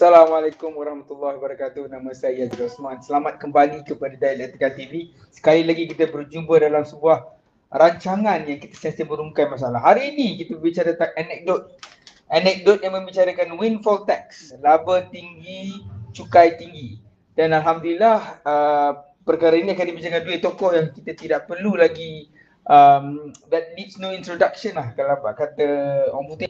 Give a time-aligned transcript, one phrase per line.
[0.00, 1.92] Assalamualaikum warahmatullahi wabarakatuh.
[1.92, 3.04] Nama saya Yazid Osman.
[3.04, 5.12] Selamat kembali kepada Dialektika TV.
[5.28, 7.28] Sekali lagi kita berjumpa dalam sebuah
[7.68, 9.76] rancangan yang kita sentiasa merungkai masalah.
[9.76, 11.76] Hari ini kita berbicara tentang anekdot.
[12.32, 15.84] Anekdot yang membicarakan windfall tax, laba tinggi,
[16.16, 16.96] cukai tinggi.
[17.36, 22.32] Dan alhamdulillah uh, perkara ini akan dibicarakan dua tokoh yang kita tidak perlu lagi
[22.72, 25.68] um, that needs no introduction lah kalau apa kata
[26.08, 26.48] orang putih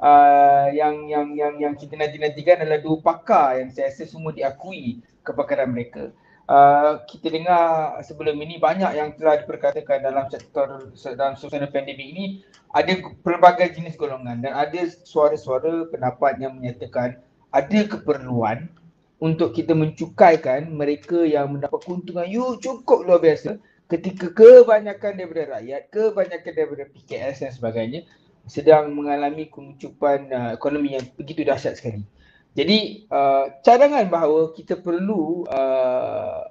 [0.00, 5.04] uh, yang yang yang yang kita nanti-nantikan adalah dua pakar yang saya rasa semua diakui
[5.22, 6.10] kepakaran mereka.
[6.50, 12.42] Uh, kita dengar sebelum ini banyak yang telah diperkatakan dalam sektor dalam suasana pandemik ini
[12.74, 12.90] ada
[13.22, 17.22] pelbagai jenis golongan dan ada suara-suara pendapat yang menyatakan
[17.54, 18.66] ada keperluan
[19.22, 25.82] untuk kita mencukaikan mereka yang mendapat keuntungan you cukup luar biasa ketika kebanyakan daripada rakyat,
[25.90, 28.00] kebanyakan daripada PKS dan sebagainya
[28.46, 32.04] sedang mengalami kuncupan uh, ekonomi yang begitu dahsyat sekali.
[32.54, 36.50] Jadi uh, cadangan bahawa kita perlu uh,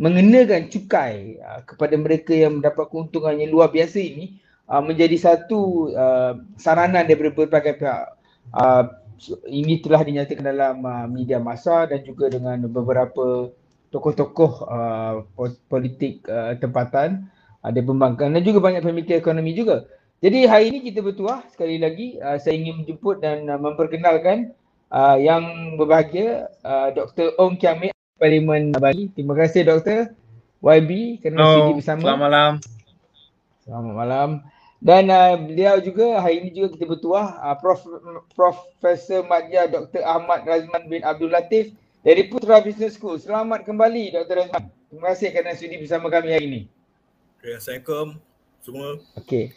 [0.00, 4.40] mengenakan cukai uh, kepada mereka yang mendapat keuntungan yang luar biasa ini
[4.72, 8.04] uh, menjadi satu uh, saranan daripada berbagai pihak.
[8.56, 8.84] Uh,
[9.48, 13.52] ini telah dinyatakan dalam uh, media masa dan juga dengan beberapa
[13.94, 15.14] tokoh-tokoh uh,
[15.70, 17.30] politik uh, tempatan
[17.64, 19.88] ada pembangkang dan juga banyak pemikir ekonomi juga.
[20.22, 24.54] Jadi hari ini kita bertuah sekali lagi uh, saya ingin menjemput dan uh, memperkenalkan
[24.94, 27.34] uh, yang berbahagia uh, Dr.
[27.40, 29.10] Ong Kiamit Parlimen Bali.
[29.12, 30.14] Terima kasih Dr.
[30.62, 31.54] YB kerana Hello.
[31.60, 32.00] sudi bersama.
[32.00, 32.52] Selamat malam.
[33.66, 34.28] Selamat malam.
[34.84, 37.80] Dan uh, beliau juga hari ini juga kita bertuah uh, Prof
[38.36, 40.04] Profesor Madya Dr.
[40.04, 41.72] Ahmad Razman bin Abdul Latif
[42.04, 43.16] dari Putra Business School.
[43.16, 44.44] Selamat kembali Dr.
[44.44, 44.68] Razman.
[44.92, 46.60] Terima kasih kerana sudi bersama kami hari ini.
[47.40, 48.06] Okay, Assalamualaikum
[48.64, 48.88] semua.
[49.20, 49.52] Okey.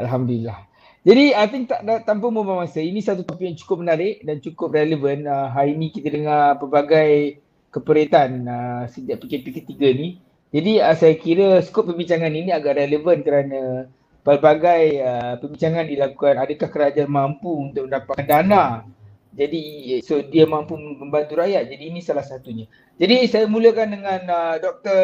[0.00, 0.58] Alhamdulillah.
[1.00, 4.76] Jadi I think tak tanpa membuang masa ini satu topik yang cukup menarik dan cukup
[4.76, 5.24] relevan.
[5.24, 7.40] Uh, hari ini kita dengar pelbagai
[7.72, 10.20] keperitan uh, sejak PKP ketiga ni.
[10.52, 13.88] Jadi uh, saya kira skop perbincangan ini agak relevan kerana
[14.20, 18.84] pelbagai uh, perbincangan dilakukan adakah kerajaan mampu untuk mendapatkan dana
[19.30, 19.62] jadi
[20.02, 21.70] so dia mampu membantu rakyat.
[21.70, 22.66] Jadi ini salah satunya.
[22.98, 25.00] Jadi saya mulakan dengan uh, Dr.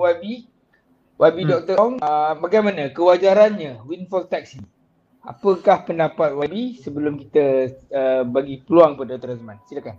[0.00, 0.24] YB.
[1.16, 1.50] YB hmm.
[1.50, 1.76] Dr.
[1.80, 4.68] Ong, uh, bagaimana kewajarannya windfall tax ini?
[5.24, 9.40] Apakah pendapat YB sebelum kita uh, bagi peluang kepada Dr.
[9.40, 9.58] Azman?
[9.64, 9.96] Silakan.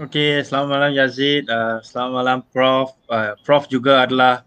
[0.00, 1.46] Okey, selamat malam Yazid.
[1.46, 2.96] Uh, selamat malam Prof.
[3.12, 4.42] Uh, Prof juga adalah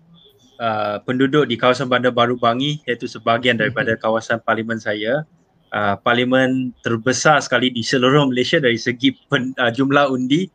[0.60, 5.24] uh, penduduk di kawasan Bandar Baru Bangi iaitu sebahagian daripada kawasan parlimen saya.
[5.70, 10.50] Uh, parlimen terbesar sekali di seluruh Malaysia dari segi pen, uh, jumlah undi.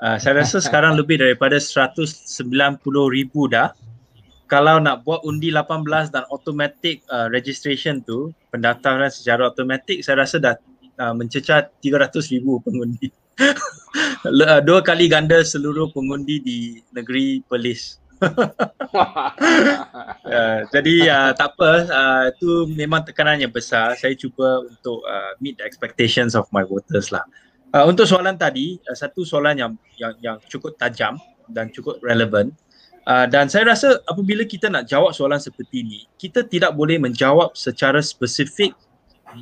[0.00, 2.42] Uh, saya rasa sekarang lebih daripada 190,000
[3.52, 3.70] dah.
[4.52, 10.36] Kalau nak buat undi 18 dan automatic uh, registration tu, pendaftaran secara automatik, saya rasa
[10.36, 10.60] dah
[11.00, 13.08] uh, mencecah 300,000 pengundi.
[14.68, 16.58] Dua kali ganda seluruh pengundi di
[16.92, 17.96] negeri Perlis.
[18.20, 18.28] uh,
[20.68, 23.96] jadi uh, tak apa, uh, itu memang tekanan yang besar.
[23.96, 27.24] Saya cuba untuk uh, meet the expectations of my voters lah.
[27.72, 31.16] Uh, untuk soalan tadi, uh, satu soalan yang yang yang cukup tajam
[31.48, 32.52] dan cukup relevan.
[32.52, 32.71] Uh,
[33.02, 37.98] dan saya rasa apabila kita nak jawab soalan seperti ini, kita tidak boleh menjawab secara
[37.98, 38.78] spesifik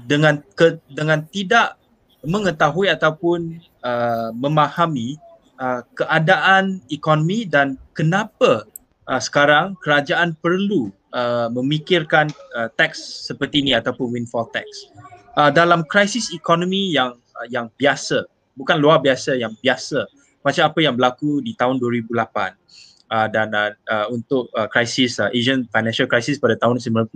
[0.08, 1.76] dengan ke, dengan tidak
[2.24, 5.16] mengetahui ataupun uh, memahami
[5.60, 8.64] uh, keadaan ekonomi dan kenapa
[9.08, 14.92] uh, sekarang kerajaan perlu uh, memikirkan uh, tax seperti ini ataupun windfall tax.
[15.36, 20.04] Uh, dalam krisis ekonomi yang uh, yang biasa, bukan luar biasa yang biasa
[20.40, 25.66] macam apa yang berlaku di tahun 2008 uh, dan uh, untuk uh, krisis uh, Asian
[25.74, 27.14] financial crisis pada tahun 98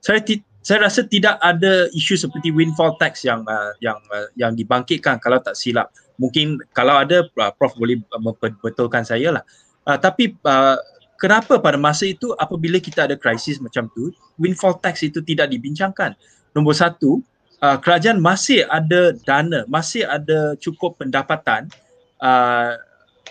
[0.00, 4.52] saya ti- saya rasa tidak ada isu seperti windfall tax yang uh, yang uh, yang
[4.52, 5.16] dibangkitkan.
[5.16, 5.88] Kalau tak silap
[6.20, 9.44] mungkin kalau ada uh, prof boleh membetulkan saya lah.
[9.88, 10.76] Uh, tapi uh,
[11.16, 16.12] kenapa pada masa itu apabila kita ada krisis macam tu windfall tax itu tidak dibincangkan?
[16.52, 17.24] Nombor satu
[17.64, 21.72] uh, kerajaan masih ada dana masih ada cukup pendapatan
[22.20, 22.76] uh,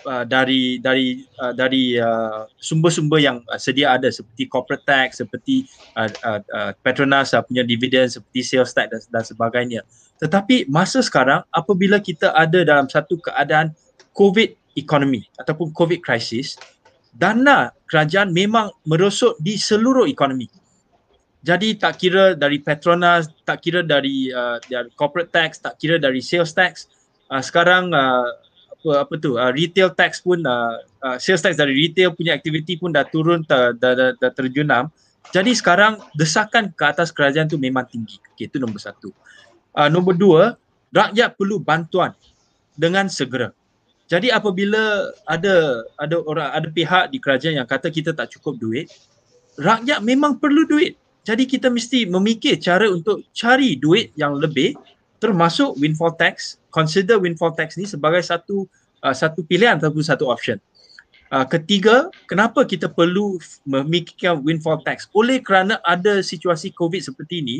[0.06, 5.66] uh, dari dari uh, dari uh, sumber-sumber yang uh, sedia ada seperti corporate tax seperti
[5.96, 9.80] uh, uh, uh, Petronas uh, punya dividen seperti sales tax dan, dan sebagainya.
[10.20, 13.72] Tetapi masa sekarang apabila kita ada dalam satu keadaan
[14.12, 16.60] covid economy ataupun covid crisis
[17.10, 20.46] dana kerajaan memang merosot di seluruh ekonomi.
[21.40, 26.20] Jadi tak kira dari Petronas tak kira dari uh, dari corporate tax tak kira dari
[26.20, 26.84] sales tax
[27.32, 28.28] uh, sekarang uh,
[28.88, 32.94] apa tu uh, retail tax pun uh, uh, sales tax dari retail punya aktiviti pun
[32.94, 34.88] dah turun dah, dah, dah, dah terjunam
[35.30, 39.12] jadi sekarang desakan ke atas kerajaan tu memang tinggi okay, itu nombor satu
[39.76, 40.56] uh, nombor dua
[40.90, 42.12] rakyat perlu bantuan
[42.74, 43.54] dengan segera.
[44.10, 48.90] Jadi apabila ada ada orang ada pihak di kerajaan yang kata kita tak cukup duit,
[49.54, 50.98] rakyat memang perlu duit.
[51.22, 54.74] Jadi kita mesti memikir cara untuk cari duit yang lebih
[55.22, 58.66] termasuk windfall tax, consider windfall tax ni sebagai satu
[59.04, 60.56] uh, satu pilihan ataupun satu option.
[61.30, 65.06] Uh, ketiga, kenapa kita perlu memikirkan windfall tax?
[65.14, 67.58] Oleh kerana ada situasi COVID seperti ini,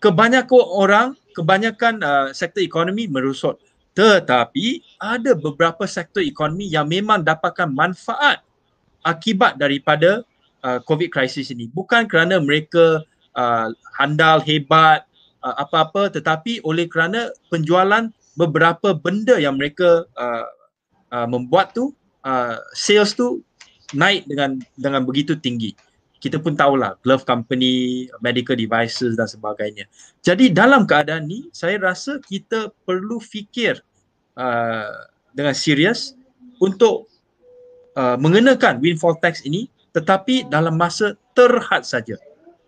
[0.00, 1.06] kebanyakan orang,
[1.36, 3.60] kebanyakan uh, sektor ekonomi merosot.
[3.96, 8.44] Tetapi ada beberapa sektor ekonomi yang memang dapatkan manfaat
[9.04, 10.24] akibat daripada
[10.64, 11.68] uh, COVID crisis ini.
[11.68, 13.04] Bukan kerana mereka
[13.36, 15.04] uh, handal, hebat,
[15.44, 20.46] uh, apa-apa tetapi oleh kerana penjualan beberapa benda yang mereka uh,
[21.10, 23.40] uh, membuat tu, uh, sales tu
[23.96, 25.72] naik dengan dengan begitu tinggi.
[26.16, 29.88] Kita pun tahulah glove company, medical devices dan sebagainya.
[30.24, 33.80] Jadi dalam keadaan ni saya rasa kita perlu fikir
[34.36, 35.06] uh,
[35.36, 36.16] dengan serius
[36.60, 37.08] untuk
[37.96, 42.20] uh, mengenakan windfall tax ini tetapi dalam masa terhad saja.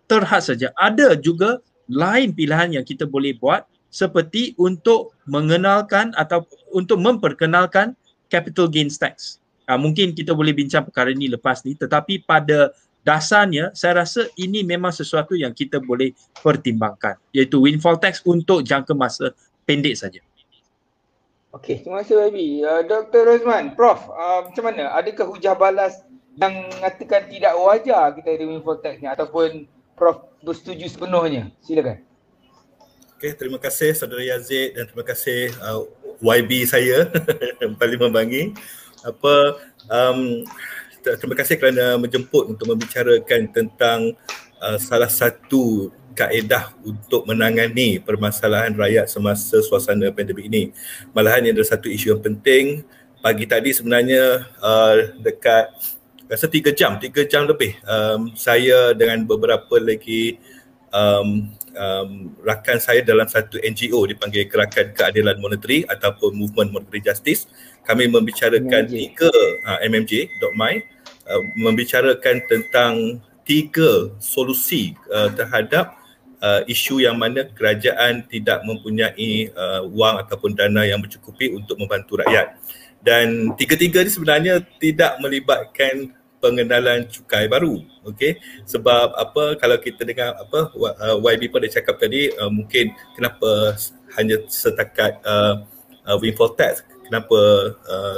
[0.09, 0.73] Terhad saja.
[0.77, 7.97] Ada juga lain pilihan yang kita boleh buat seperti untuk mengenalkan atau untuk memperkenalkan
[8.29, 9.41] capital gains tax.
[9.65, 12.73] Uh, mungkin kita boleh bincang perkara ini lepas ni tetapi pada
[13.05, 18.93] dasarnya saya rasa ini memang sesuatu yang kita boleh pertimbangkan iaitu windfall tax untuk jangka
[18.93, 19.33] masa
[19.65, 20.21] pendek saja.
[21.49, 22.61] Okey, terima kasih YB.
[22.61, 23.25] Uh, Dr.
[23.25, 24.93] Rosman, Prof, uh, macam mana?
[24.93, 26.05] Adakah hujah balas
[26.37, 29.65] yang mengatakan tidak wajar kita ada windfall tax ni ataupun
[29.97, 31.49] Prof bersetuju sepenuhnya?
[31.65, 32.08] Silakan.
[33.19, 35.83] Okey, terima kasih saudara Yazid dan terima kasih uh,
[36.23, 37.03] YB saya
[37.75, 38.55] Parlimen Bangi.
[39.03, 39.59] Apa
[39.91, 40.47] um,
[41.03, 44.15] terima kasih kerana menjemput untuk membicarakan tentang
[44.63, 50.71] uh, salah satu kaedah untuk menangani permasalahan rakyat semasa suasana pandemik ini.
[51.11, 52.87] Malahan ini adalah satu isu yang penting.
[53.19, 55.75] Pagi tadi sebenarnya uh, dekat
[56.31, 60.39] rasa tiga jam, tiga jam lebih um, saya dengan beberapa lagi
[60.95, 67.47] um, um, rakan saya dalam satu NGO dipanggil Gerakan Keadilan Monetary ataupun Movement Monetary Justice
[67.87, 68.95] kami membicarakan MMJ.
[69.15, 69.31] tiga
[69.65, 70.73] uh, MMJ.my
[71.31, 75.97] uh, membicarakan tentang tiga solusi uh, terhadap
[76.43, 82.19] uh, isu yang mana kerajaan tidak mempunyai uh, wang ataupun dana yang mencukupi untuk membantu
[82.21, 82.59] rakyat.
[82.99, 90.35] Dan tiga-tiga ni sebenarnya tidak melibatkan pengenalan cukai baru okey sebab apa kalau kita dengar
[90.39, 93.75] apa uh, YB pun ada cakap tadi uh, mungkin kenapa
[94.15, 95.63] hanya setakat uh,
[96.07, 97.39] uh, windfall tax kenapa
[97.85, 98.17] uh,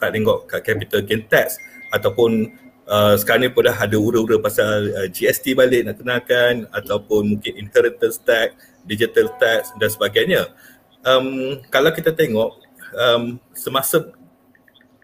[0.00, 1.60] tak tengok kat capital gain tax
[1.92, 2.50] ataupun
[2.90, 7.52] uh, sekarang ni pun dah ada ura-ura pasal uh, GST balik nak kenalkan ataupun mungkin
[7.54, 10.50] inheritance tax, digital tax dan sebagainya.
[11.06, 12.60] Um, kalau kita tengok
[12.96, 14.10] um, semasa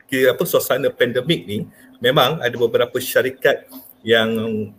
[0.06, 1.66] kira apa suasana pandemik ni
[2.02, 3.66] memang ada beberapa syarikat
[4.06, 4.30] yang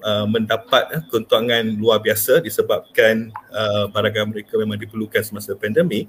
[0.04, 6.08] uh, mendapat uh, keuntungan luar biasa disebabkan uh, barang mereka memang diperlukan semasa pandemik.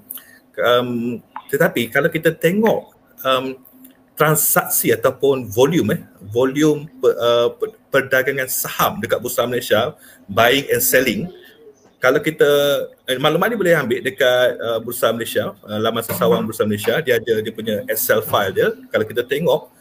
[0.59, 1.19] Um,
[1.51, 3.59] tetapi kalau kita tengok um,
[4.19, 7.55] transaksi ataupun volume eh volume uh,
[7.87, 9.95] perdagangan saham dekat Bursa Malaysia
[10.27, 11.31] buying and selling
[12.03, 12.47] kalau kita
[13.07, 17.15] eh, maklumat ni boleh ambil dekat uh, Bursa Malaysia uh, laman sesawang Bursa Malaysia dia
[17.15, 19.71] ada dia punya Excel file dia kalau kita tengok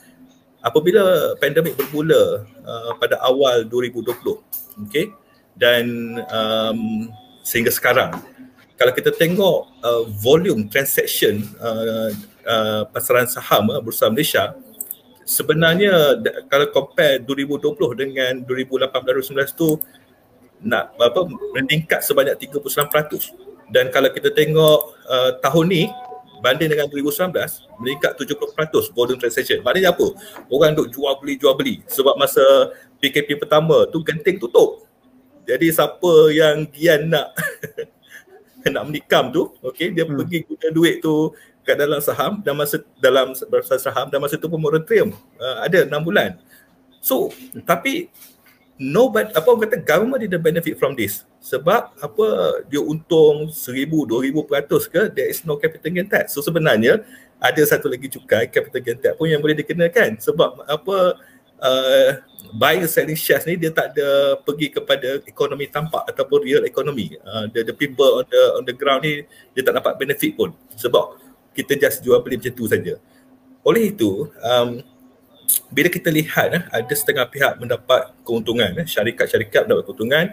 [0.63, 4.11] apabila pandemik bermula uh, pada awal 2020
[4.89, 5.11] okey
[5.59, 7.11] dan um,
[7.47, 8.15] sehingga sekarang
[8.79, 12.11] kalau kita tengok uh, volume transaction uh,
[12.47, 14.55] uh, pasaran saham uh, Bursa Malaysia
[15.27, 19.79] sebenarnya kalau compare 2020 dengan 2018-2019 tu
[20.65, 21.23] nak apa
[21.55, 25.85] meningkat sebanyak 39% dan kalau kita tengok uh, tahun ni
[26.41, 27.35] banding dengan 2019
[27.83, 29.59] meningkat 70% volume transaction.
[29.63, 30.07] Maknanya apa?
[30.49, 32.43] Orang duk jual beli jual beli sebab masa
[33.03, 34.87] PKP pertama tu genting tutup.
[35.45, 37.35] Jadi siapa yang gian nak
[38.75, 40.15] nak menikam tu okey dia hmm.
[40.19, 42.41] pergi guna duit tu kat dalam saham.
[42.41, 46.41] Dan masa dalam bursa saham dan masa tu pun moratorium uh, ada 6 bulan.
[47.05, 47.31] So
[47.69, 48.09] tapi
[48.81, 52.27] no but apa orang kata government didn't benefit from this sebab apa
[52.67, 56.35] dia untung 1000 2000 peratus ke there is no capital gain tax.
[56.35, 57.03] So sebenarnya
[57.39, 60.97] ada satu lagi cukai capital gain tax pun yang boleh dikenakan sebab apa
[61.63, 62.11] uh,
[62.55, 67.15] buying selling shares ni dia tak ada pergi kepada ekonomi tampak ataupun real economy.
[67.23, 69.23] Uh, the, the people on the on the ground ni
[69.55, 71.19] dia tak dapat benefit pun sebab
[71.55, 72.95] kita just jual beli macam tu saja.
[73.67, 74.79] Oleh itu, um,
[75.75, 80.25] bila kita lihat eh, ada setengah pihak mendapat keuntungan, eh, syarikat-syarikat mendapat keuntungan,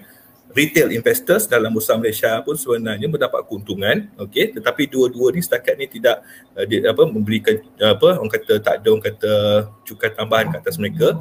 [0.54, 4.54] retail investors dalam bursa Malaysia pun sebenarnya mendapat keuntungan okey?
[4.56, 6.22] Tetapi dua-dua ni setakat ni tidak
[6.54, 9.34] uh, dia, apa memberikan uh, apa orang kata tak ada orang kata
[9.88, 11.18] cukai tambahan ke atas mereka.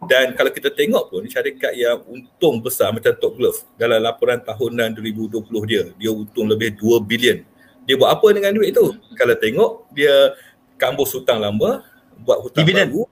[0.00, 4.96] Dan kalau kita tengok pun syarikat yang untung besar macam Top Glove dalam laporan tahunan
[4.96, 7.44] 2020 dia dia untung lebih 2 bilion.
[7.84, 8.96] Dia buat apa dengan duit tu?
[9.12, 10.32] Kalau tengok dia
[10.80, 11.84] kambus hutang lama
[12.24, 12.88] buat hutang Dividen.
[12.88, 13.02] baru.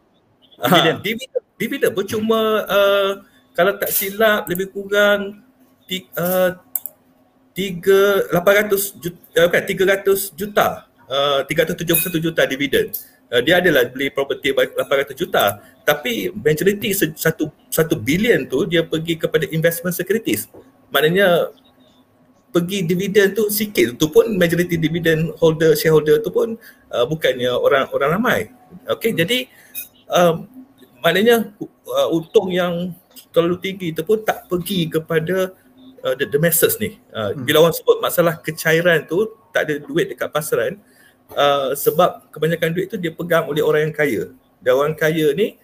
[0.59, 0.97] Dividen.
[0.97, 3.11] Ha, dividen dividen pun cuma uh,
[3.53, 5.43] kalau tak silap lebih kurang
[6.15, 6.51] uh,
[7.57, 10.67] tiga, 800 juta, uh, bukan 300 juta.
[11.09, 12.93] Uh, 371 juta dividen.
[13.33, 15.57] Uh, dia adalah beli property 800 juta.
[15.89, 20.53] Tapi majority satu satu bilion tu dia pergi kepada investment securities.
[20.93, 21.49] Maknanya
[22.53, 26.57] pergi dividen tu sikit tu pun majority dividen holder shareholder tu pun
[26.93, 28.39] uh, bukannya orang orang ramai.
[28.89, 29.49] Okey jadi
[30.13, 30.49] um,
[31.05, 31.53] maknanya
[31.89, 32.93] uh, untung yang
[33.33, 35.53] terlalu tinggi itu pun tak pergi kepada
[36.05, 36.99] uh, the, the masses ni.
[37.11, 37.45] Uh, Hmm.
[37.45, 40.79] Bila orang sebut masalah kecairan tu tak ada duit dekat pasaran
[41.35, 44.23] uh, sebab kebanyakan duit tu dia pegang oleh orang yang kaya.
[44.59, 45.59] Dan orang kaya ni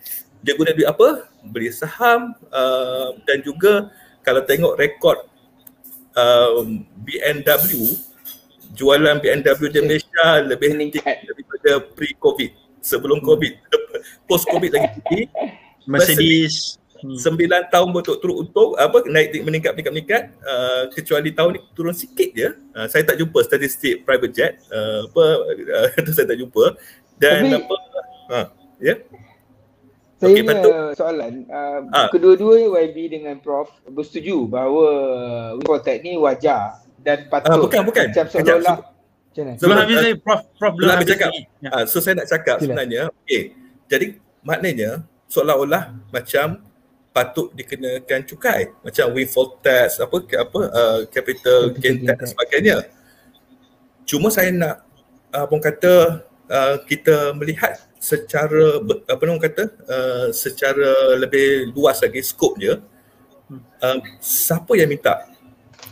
[0.44, 1.28] dia guna duit apa?
[1.44, 3.88] Beli saham uh, dan juga
[4.24, 5.18] kalau tengok rekod
[6.16, 7.96] um, BMW
[8.74, 11.16] jualan BMW di Malaysia lebih tinggi Meningkat.
[11.30, 12.50] daripada pre-COVID
[12.82, 13.52] sebelum COVID
[14.28, 15.20] post COVID lagi tinggi
[15.84, 16.80] Mercedes.
[17.04, 17.20] Hmm.
[17.20, 22.32] sembilan tahun berturut-turut untung apa naik meningkat meningkat meningkat uh, kecuali tahun ni turun sikit
[22.32, 26.64] je uh, saya tak jumpa statistik private jet uh, apa uh, itu saya tak jumpa
[27.14, 27.76] dan Tapi- apa
[28.26, 28.40] ha
[28.78, 28.94] ya
[30.14, 30.72] Saya Okey, okay, betul.
[30.94, 31.32] soalan.
[31.44, 32.08] Uh, Ah.
[32.08, 34.86] Kedua-dua YB dengan Prof bersetuju bahawa
[35.54, 37.50] Wipotech ni wajar dan patut.
[37.50, 38.08] Ah, bukan, bukan.
[38.08, 38.76] Macam seolah-olah.
[38.80, 39.52] Macam mana?
[39.52, 41.28] Belum Sebelum- habis lagi Prof, Prof belum habis cakap.
[41.60, 41.68] Ya.
[41.68, 42.64] uh, so saya nak cakap Sila.
[42.64, 43.42] sebenarnya okey
[43.84, 44.06] jadi
[44.40, 44.90] maknanya
[45.26, 46.46] seolah-olah macam
[47.14, 48.74] patut dikenakan cukai.
[48.82, 52.76] Macam windfall tax apa apa uh, capital gain tax dan sebagainya.
[54.02, 54.82] Cuma saya nak
[55.30, 62.20] uh, pun kata uh, kita melihat secara apa orang kata uh, secara lebih luas lagi
[62.20, 62.82] skop dia
[63.80, 65.28] uh, siapa yang minta?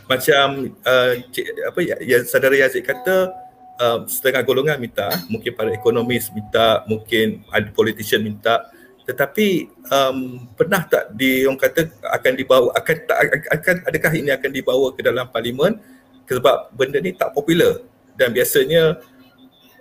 [0.03, 3.31] Macam uh, cik, apa ya, ya saudara Yazid kata
[3.79, 8.67] uh, setengah golongan minta mungkin para ekonomis minta mungkin ada politician minta
[9.03, 13.17] tetapi um, pernah tak di orang kata akan dibawa akan tak
[13.51, 15.75] akan adakah ini akan dibawa ke dalam parlimen?
[16.23, 17.83] Sebab benda ni tak popular.
[18.15, 19.03] Dan biasanya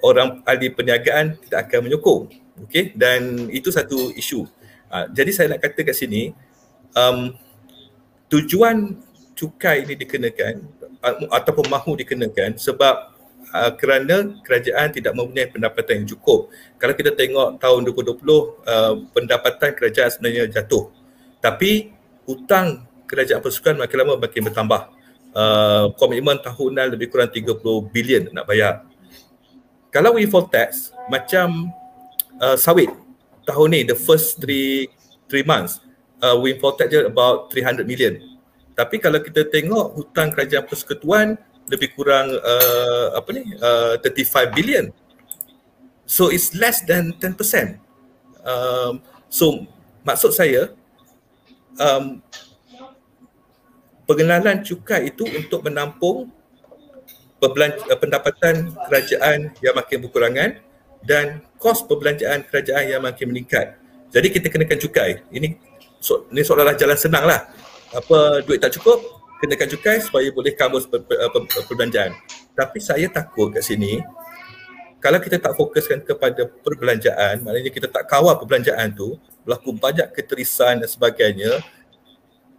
[0.02, 2.23] orang ahli perniagaan tidak akan menyokong.
[2.67, 4.43] Okey dan itu satu isu.
[4.91, 6.35] Uh, jadi saya nak kata kat sini
[6.99, 7.33] um,
[8.26, 8.99] tujuan
[9.38, 10.67] cukai ini dikenakan
[10.99, 13.12] uh, ataupun mahu dikenakan sebab
[13.52, 16.49] uh, kerana kerajaan tidak mempunyai pendapatan yang cukup.
[16.80, 20.88] Kalau kita tengok tahun 2020 uh, pendapatan kerajaan sebenarnya jatuh.
[21.38, 21.92] Tapi
[22.25, 24.82] hutang kerajaan pasukan makin lama makin bertambah.
[25.32, 27.56] Uh, komitmen tahunan lebih kurang 30
[27.88, 28.85] bilion nak bayar.
[29.92, 31.73] Kalau windfall tax macam
[32.40, 32.88] uh, sawit
[33.49, 34.88] tahun ni the first three
[35.28, 35.80] three months
[36.21, 38.21] uh, windfall tax dia about 300 million.
[38.73, 41.37] Tapi kalau kita tengok hutang kerajaan persekutuan
[41.73, 44.85] lebih kurang uh, apa ni uh, 35 billion.
[46.05, 47.81] So it's less than 10%.
[48.45, 49.00] Um,
[49.33, 49.64] so
[50.05, 50.76] maksud saya
[51.81, 52.21] um,
[54.05, 56.29] pengenalan cukai itu untuk menampung
[57.41, 60.50] uh, pendapatan kerajaan yang makin berkurangan
[61.02, 63.81] dan kos perbelanjaan kerajaan yang makin meningkat.
[64.12, 65.25] Jadi kita kenakan cukai.
[65.33, 65.57] Ini
[65.97, 67.49] so, ini seolah-olah jalan senang lah.
[67.97, 72.15] Apa duit tak cukup, kenakan cukai supaya boleh kamus per, per, per, per, perbelanjaan.
[72.55, 73.99] Tapi saya takut kat sini
[75.03, 80.79] kalau kita tak fokuskan kepada perbelanjaan, maknanya kita tak kawal perbelanjaan tu, berlaku banyak keterisan
[80.79, 81.59] dan sebagainya,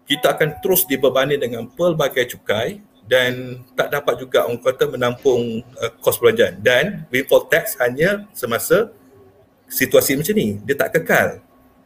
[0.03, 5.91] kita akan terus dibebani dengan pelbagai cukai dan tak dapat juga orang kata menampung uh,
[6.03, 6.59] kos perbelanjaan.
[6.59, 8.91] Dan windfall tax hanya semasa
[9.71, 10.59] situasi macam ni.
[10.67, 11.39] Dia tak kekal.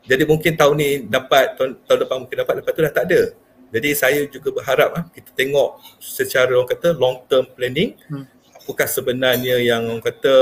[0.10, 3.22] Jadi mungkin tahun ni dapat tahun, tahun depan mungkin dapat lepas tu dah tak ada
[3.68, 8.24] jadi saya juga berharap ah, kita tengok secara orang kata long term planning Hmm.
[8.56, 10.34] apakah sebenarnya yang orang kata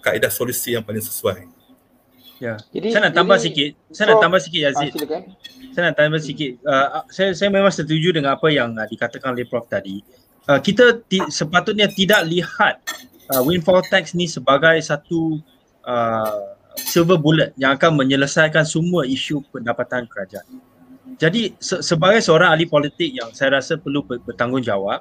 [0.00, 1.52] kaedah solusi yang paling sesuai
[2.36, 2.60] Ya.
[2.68, 3.70] Jadi, Saya nak tambah jadi- sikit.
[3.88, 4.90] Saya nak Prof- tambah sikit Ah, Yazid.
[4.92, 5.22] silakan.
[5.72, 6.52] saya nak tambah sikit.
[6.62, 10.04] Uh, saya saya memang setuju dengan apa yang uh, dikatakan oleh Prof tadi.
[10.44, 12.84] Uh, kita ti- sepatutnya tidak lihat
[13.30, 15.40] uh, windfall tax ni sebagai satu
[15.82, 16.36] uh,
[16.78, 20.44] silver bullet yang akan menyelesaikan semua isu pendapatan kerajaan.
[21.16, 25.00] Jadi se- sebagai seorang ahli politik yang saya rasa perlu ber- bertanggungjawab,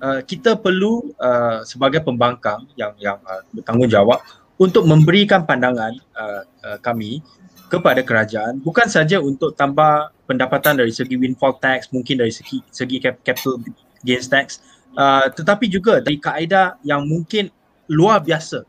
[0.00, 4.18] uh, kita perlu uh, sebagai pembangkang yang yang uh, bertanggungjawab
[4.60, 7.24] untuk memberikan pandangan uh, uh, kami
[7.70, 12.98] kepada kerajaan bukan saja untuk tambah pendapatan dari segi windfall tax mungkin dari segi segi
[12.98, 13.62] capital
[14.02, 14.58] gains tax
[14.98, 17.48] uh, tetapi juga dari kaedah yang mungkin
[17.86, 18.66] luar biasa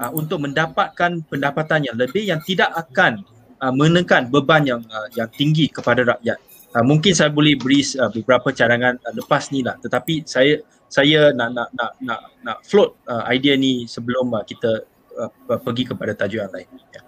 [0.00, 3.20] uh, untuk mendapatkan pendapatan yang lebih yang tidak akan
[3.60, 6.38] uh, menekan beban yang uh, yang tinggi kepada rakyat
[6.74, 11.36] uh, mungkin saya boleh beri uh, beberapa cadangan uh, lepas ni lah tetapi saya saya
[11.36, 14.88] nak nak nak nak nak float uh, idea ni sebelum uh, kita
[15.20, 17.02] uh, pergi kepada tajuk yang lain ya.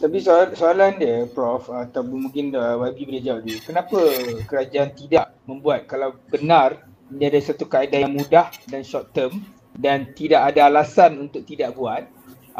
[0.00, 3.60] Tapi soal, soalan dia Prof atau mungkin uh, YB boleh jawab dia.
[3.60, 4.00] Kenapa
[4.48, 9.44] kerajaan tidak membuat kalau benar ini ada satu kaedah yang mudah dan short term
[9.76, 12.08] dan tidak ada alasan untuk tidak buat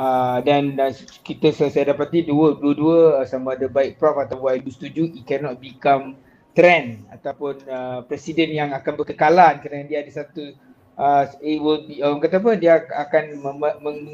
[0.00, 4.66] uh, dan, dan kita saya dapati dua dua-dua uh, sama ada baik Prof atau YB
[4.72, 6.16] setuju it cannot become
[6.56, 10.56] trend ataupun uh, presiden yang akan berkekalan kerana dia ada satu
[10.96, 13.24] uh, it will be, orang kata apa dia akan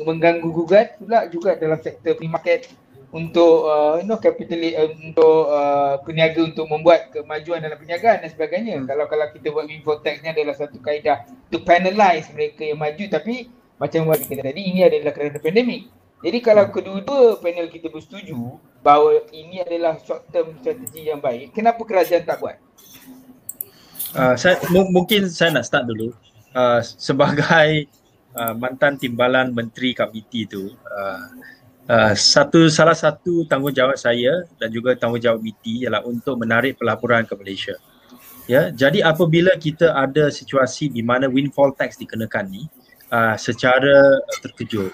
[0.04, 2.68] mengganggu gugat pula juga dalam sektor free market
[3.14, 8.28] untuk uh, you know capital uh, untuk uh, peniaga untuk membuat kemajuan dalam perniagaan dan
[8.28, 8.82] sebagainya.
[8.82, 8.86] Hmm.
[8.90, 13.04] Kalau kalau kita buat windfall tax ni adalah satu kaedah to penalize mereka yang maju
[13.08, 15.92] tapi macam yang kita tadi ini adalah kerana pandemik.
[16.24, 16.72] Jadi kalau hmm.
[16.72, 18.36] kedua-dua panel kita bersetuju
[18.80, 22.56] bahawa ini adalah short term strategi yang baik, kenapa kerajaan tak buat?
[24.16, 26.16] Uh, saya m- mungkin saya nak start dulu.
[26.56, 27.84] Uh, sebagai
[28.32, 31.28] uh, mantan timbalan menteri komiti itu uh,
[31.86, 37.38] Uh, satu salah satu tanggungjawab saya dan juga tanggungjawab BT ialah untuk menarik pelaburan ke
[37.38, 37.78] Malaysia.
[38.50, 42.66] Ya, jadi apabila kita ada situasi di mana windfall tax dikenakan ni
[43.10, 44.92] uh, secara terkejut,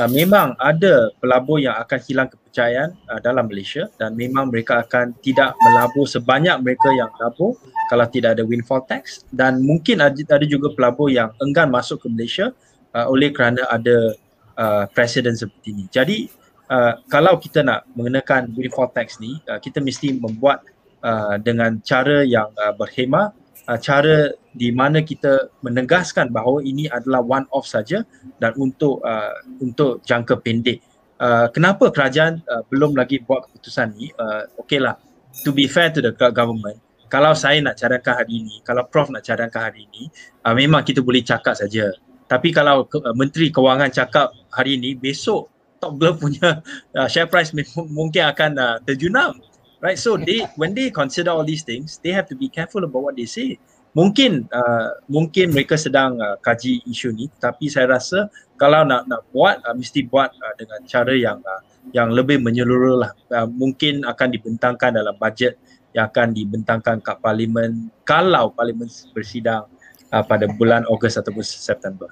[0.00, 5.16] uh, memang ada pelabur yang akan hilang kepercayaan uh, dalam Malaysia dan memang mereka akan
[5.24, 7.56] tidak melabur sebanyak mereka yang labur
[7.88, 12.06] kalau tidak ada windfall tax dan mungkin ada, ada juga pelabur yang enggan masuk ke
[12.12, 12.52] Malaysia
[12.96, 14.16] uh, oleh kerana ada
[14.56, 15.84] uh, presiden seperti ini.
[15.92, 16.26] Jadi
[16.72, 20.64] uh, kalau kita nak mengenakan windfall tax ni, uh, kita mesti membuat
[21.04, 23.32] uh, dengan cara yang uh, berhemah,
[23.68, 28.06] uh, cara di mana kita menegaskan bahawa ini adalah one off saja
[28.40, 30.80] dan untuk uh, untuk jangka pendek.
[31.16, 34.12] Uh, kenapa kerajaan uh, belum lagi buat keputusan ni?
[34.16, 34.96] Uh, Okeylah,
[35.44, 36.76] to be fair to the government,
[37.06, 40.10] kalau saya nak cadangkan hari ini, kalau Prof nak cadangkan hari ini,
[40.42, 41.94] uh, memang kita boleh cakap saja.
[42.26, 45.48] Tapi kalau uh, Menteri Kewangan cakap hari ini, besok
[45.78, 46.60] Top Glove punya
[46.98, 47.54] uh, share price
[47.88, 49.38] mungkin akan uh, terjunam.
[49.76, 53.12] Right, so they when they consider all these things, they have to be careful about
[53.12, 53.60] what they say.
[53.92, 59.24] Mungkin uh, mungkin mereka sedang uh, kaji isu ni, tapi saya rasa kalau nak nak
[59.36, 61.60] buat, uh, mesti buat uh, dengan cara yang uh,
[61.92, 63.12] yang lebih menyeluruh lah.
[63.28, 65.60] Uh, mungkin akan dibentangkan dalam bajet
[65.92, 69.68] yang akan dibentangkan kat parlimen kalau parlimen bersidang
[70.12, 72.08] uh, pada bulan Ogos ataupun September.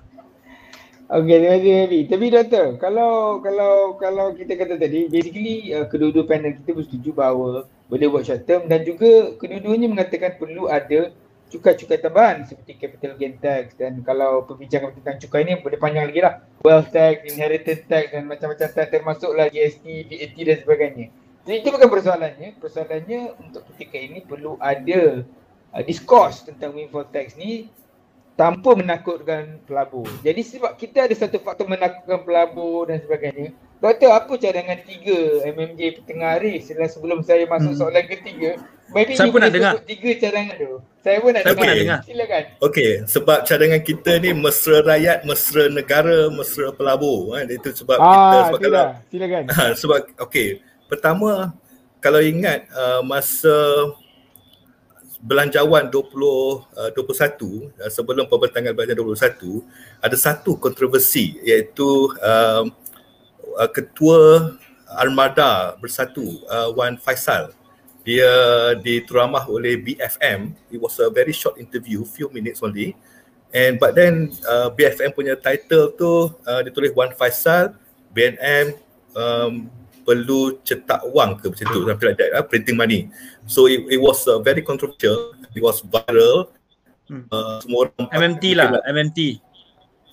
[1.14, 2.00] Okey, terima kasih Nabi.
[2.10, 7.70] Tapi doktor, kalau kalau kalau kita kata tadi, basically uh, kedua-dua panel kita bersetuju bahawa
[7.86, 11.14] boleh buat short term dan juga kedua-duanya mengatakan perlu ada
[11.54, 16.18] cukai-cukai tambahan seperti capital gain tax dan kalau perbincangan tentang cukai ni boleh panjang lagi
[16.18, 16.42] lah.
[16.66, 21.06] Wealth tax, inheritance tax dan macam-macam tax termasuklah GST, VAT dan sebagainya.
[21.46, 22.48] Jadi itu bukan persoalannya.
[22.58, 25.22] Persoalannya untuk ketika ini perlu ada
[25.78, 27.70] uh, discourse tentang windfall tax ni
[28.34, 30.06] tanpa menakutkan pelabur.
[30.26, 33.54] Jadi sebab kita ada satu faktor menakutkan pelabur dan sebagainya.
[33.78, 37.80] Doktor, apa cadangan tiga MMJ tengah hari setelah sebelum saya masuk hmm.
[37.84, 38.50] soalan ketiga?
[38.90, 39.72] Maybe saya pun nak dengar.
[39.84, 40.72] Tiga cadangan tu.
[41.04, 41.60] Saya pun nak saya dengar.
[41.60, 42.00] Pun nak dengar.
[42.02, 42.42] Silakan.
[42.64, 47.36] Okey, sebab cadangan kita ni mesra rakyat, mesra negara, mesra pelabur.
[47.38, 47.46] Kan?
[47.52, 48.64] Itu sebab ah, kita sebab sila.
[48.64, 49.42] kalau silakan.
[49.84, 50.48] sebab okey,
[50.88, 51.30] pertama
[52.00, 53.52] kalau ingat uh, masa
[55.24, 59.64] belanjawan 20 uh, 21 uh, sebelum pembentangan belanjawan 21
[60.04, 62.68] ada satu kontroversi iaitu uh,
[63.56, 64.52] uh, ketua
[65.00, 67.56] armada bersatu uh, Wan Faisal.
[68.04, 68.28] Dia
[68.84, 72.92] diteramah oleh BFM it was a very short interview few minutes only.
[73.48, 77.72] And but then uh, BFM punya title tu uh, ditulis Wan Faisal
[78.12, 78.76] BNM
[79.16, 79.72] um,
[80.04, 81.80] perlu cetak wang ke macam tu.
[81.88, 83.10] Something like that uh, printing money.
[83.48, 85.34] So it, it was uh, very controversial.
[85.56, 86.52] It was viral.
[87.04, 87.28] Hmm.
[87.28, 89.20] uh, semua orang MMT lah like, MMT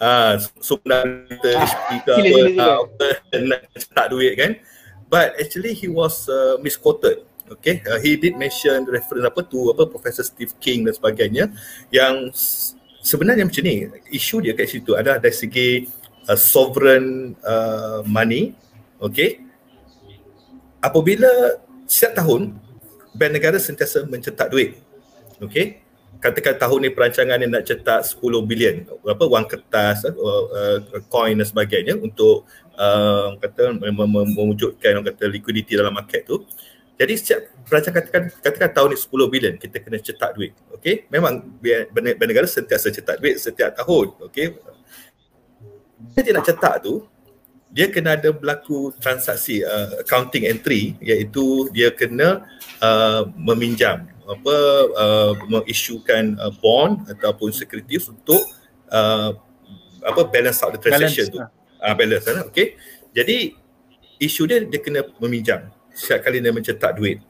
[0.01, 2.13] ah uh, so nak kita HP ke
[2.57, 4.51] apa nak cetak duit kan.
[5.07, 7.21] But actually he was uh, misquoted.
[7.47, 7.85] Okay?
[7.85, 11.53] Uh, he did mention reference apa tu apa professor Steve King dan sebagainya
[11.93, 12.33] yang
[13.05, 13.87] sebenarnya macam ni.
[14.09, 15.85] Isu dia kat situ ada dari segi
[16.25, 18.57] uh, sovereign uh, money.
[18.97, 19.50] Okay
[20.81, 21.29] apabila
[21.85, 22.57] setiap tahun
[23.15, 24.81] bank negara sentiasa mencetak duit.
[25.39, 25.79] Okey?
[26.21, 28.85] Katakan tahun ni perancangan ni nak cetak 10 bilion.
[29.09, 30.77] Apa wang kertas uh, uh,
[31.09, 32.45] coin dan sebagainya untuk
[32.77, 33.73] uh, kata
[34.37, 36.45] mewujudkan orang kata liquidity dalam market tu.
[37.01, 40.53] Jadi setiap perancangan katakan katakan tahun ni 10 bilion kita kena cetak duit.
[40.77, 41.09] Okey?
[41.09, 41.41] Memang
[42.21, 44.13] negara sentiasa cetak duit setiap tahun.
[44.29, 44.61] Okey?
[46.21, 47.05] Dia nak cetak tu
[47.71, 52.43] dia kena ada berlaku transaksi uh, accounting entry iaitu dia kena
[52.83, 54.55] uh, meminjam apa
[54.95, 58.43] uh, mengisukan uh, bond ataupun securities untuk
[58.91, 59.35] uh,
[60.03, 61.79] apa balance out the transaction balance, tu.
[61.81, 62.43] Ah uh, balance kan.
[62.47, 62.75] Okey.
[63.11, 63.55] Jadi
[64.19, 67.23] isu dia dia kena meminjam setiap kali dia mencetak duit.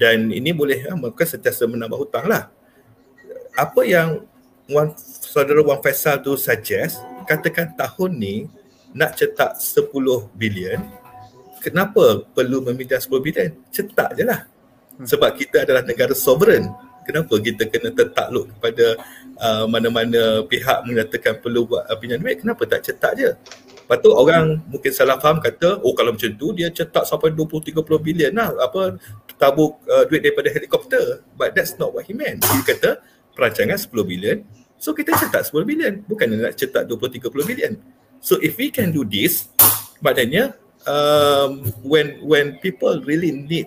[0.00, 2.48] Dan ini boleh uh, bukan sentiasa menambah hutang lah.
[3.56, 4.24] Apa yang
[4.72, 8.36] Wan saudara Wan Faisal tu suggest katakan tahun ni
[8.92, 9.88] nak cetak 10
[10.36, 10.80] bilion
[11.62, 13.50] kenapa perlu meminjam 10 bilion?
[13.70, 14.42] Cetak je lah.
[14.92, 15.08] Hmm.
[15.08, 16.68] sebab kita adalah negara sovereign.
[17.02, 18.94] Kenapa kita kena tertakluk kepada
[19.40, 22.44] uh, mana-mana pihak menyatakan perlu buat uh, pinjam duit?
[22.44, 23.30] Kenapa tak cetak je?
[23.82, 27.74] Lepas tu orang mungkin salah faham kata oh kalau macam tu dia cetak sampai 20-30
[27.98, 28.54] bilion lah.
[28.54, 29.00] Apa
[29.34, 31.26] tabuk uh, duit daripada helikopter.
[31.34, 32.46] But that's not what he meant.
[32.46, 32.90] Dia kata
[33.34, 34.38] perancangan 10 bilion.
[34.78, 35.94] So kita cetak 10 bilion.
[36.06, 37.74] Bukan nak cetak 20-30 bilion
[38.22, 39.50] so if we can do this
[39.98, 40.54] maknanya
[40.86, 43.66] um, when when people really need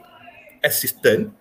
[0.63, 1.31] assistant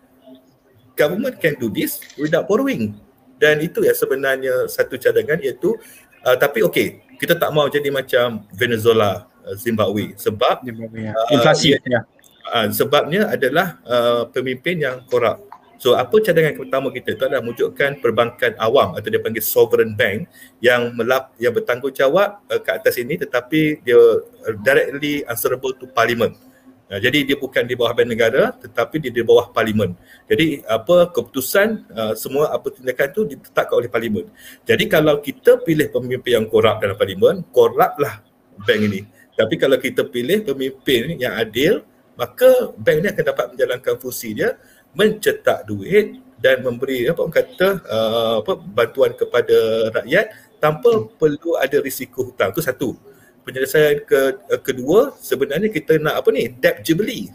[0.94, 2.94] government can do this without borrowing.
[3.38, 5.74] Dan itu ya sebenarnya satu cadangan iaitu
[6.22, 10.14] uh, tapi okey kita tak mau jadi macam Venezuela uh, Zimbabwe.
[10.14, 11.12] Sebab ya.
[11.12, 12.06] uh, inflasi ya.
[12.44, 15.42] Uh, sebabnya adalah uh, pemimpin yang korup
[15.84, 20.32] So apa cadangan pertama kita itu adalah wujudkan perbankan awam atau dia panggil sovereign bank
[20.64, 26.40] yang melap yang bertanggungjawab uh, ke atas ini tetapi dia uh, directly answerable to parliament.
[26.88, 29.92] Uh, jadi dia bukan di bawah bank negara tetapi dia di bawah parlimen.
[30.24, 34.24] Jadi apa keputusan uh, semua apa tindakan tu ditetapkan oleh parlimen.
[34.64, 38.24] Jadi kalau kita pilih pemimpin yang korup dalam parlimen, koruplah
[38.56, 39.04] bank ini.
[39.36, 41.84] Tapi kalau kita pilih pemimpin yang adil,
[42.16, 44.56] maka bank ini akan dapat menjalankan fungsi dia
[44.94, 50.26] mencetak duit dan memberi apa orang kata uh, apa bantuan kepada rakyat
[50.62, 51.18] tanpa hmm.
[51.18, 52.54] perlu ada risiko hutang.
[52.54, 52.96] Itu satu
[53.44, 57.28] penyelesaian ke, uh, kedua sebenarnya kita nak apa ni debt jubilee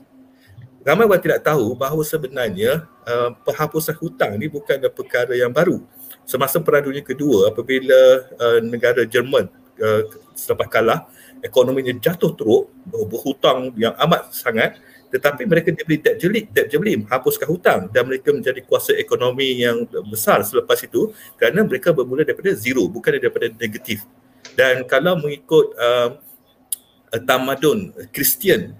[0.83, 5.83] ramai orang tidak tahu bahawa sebenarnya uh, penghapusan hutang ni bukanlah perkara yang baru
[6.23, 9.45] semasa perang dunia kedua apabila uh, negara Jerman
[9.77, 10.01] uh,
[10.33, 11.05] selepas kalah
[11.45, 17.47] ekonominya jatuh teruk berhutang yang amat sangat tetapi mereka diberi debt jubilee debt jubilee menghapuskan
[17.49, 22.85] hutang dan mereka menjadi kuasa ekonomi yang besar selepas itu kerana mereka bermula daripada zero
[22.85, 24.05] bukan daripada negatif
[24.53, 26.13] dan kalau mengikut uh,
[27.25, 28.77] tamadun Kristian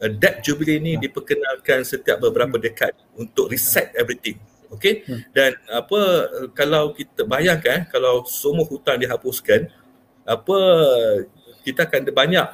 [0.00, 4.40] uh, debt jubilee ini diperkenalkan setiap beberapa dekad untuk reset everything
[4.72, 5.28] okey hmm.
[5.36, 6.00] dan apa
[6.56, 9.68] kalau kita bayangkan kalau semua hutang dihapuskan
[10.24, 10.58] apa
[11.62, 12.46] kita akan ada banyak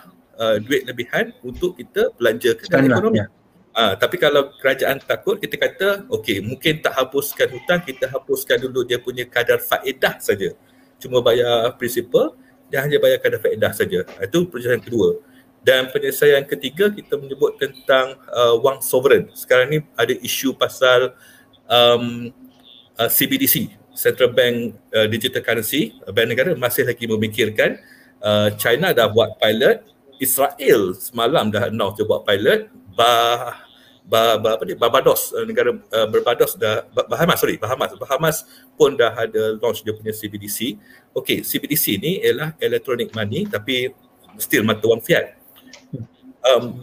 [0.42, 3.26] uh, duit lebihan untuk kita belanja ke dalam ekonomi ya.
[3.72, 8.85] Uh, tapi kalau kerajaan takut kita kata okey mungkin tak hapuskan hutang kita hapuskan dulu
[8.85, 10.52] dia punya kadar faedah saja
[11.00, 12.37] cuma bayar prinsipal
[12.72, 14.00] dia hanya bayar kadar faedah saja.
[14.24, 15.20] Itu penyelesaian kedua.
[15.61, 19.28] Dan penyelesaian ketiga kita menyebut tentang uh, wang sovereign.
[19.37, 21.12] Sekarang ni ada isu pasal
[21.68, 22.33] um,
[22.96, 26.00] uh, CBDC, Central Bank uh, Digital Currency.
[26.09, 27.76] Bank negara masih lagi memikirkan.
[28.24, 29.85] Uh, China dah buat pilot.
[30.22, 32.70] Israel semalam dah announce dia buat pilot.
[32.94, 33.58] Bah
[34.06, 38.37] ba, ba, apa ni Barbados uh, negara uh, Barbados dah Bahamas sorry Bahamas Bahamas
[38.78, 40.78] pun dah ada launch dia punya CBDC.
[41.11, 43.90] Okay, CBDC ni ialah electronic money tapi
[44.38, 45.35] still mata wang fiat.
[46.42, 46.74] Um,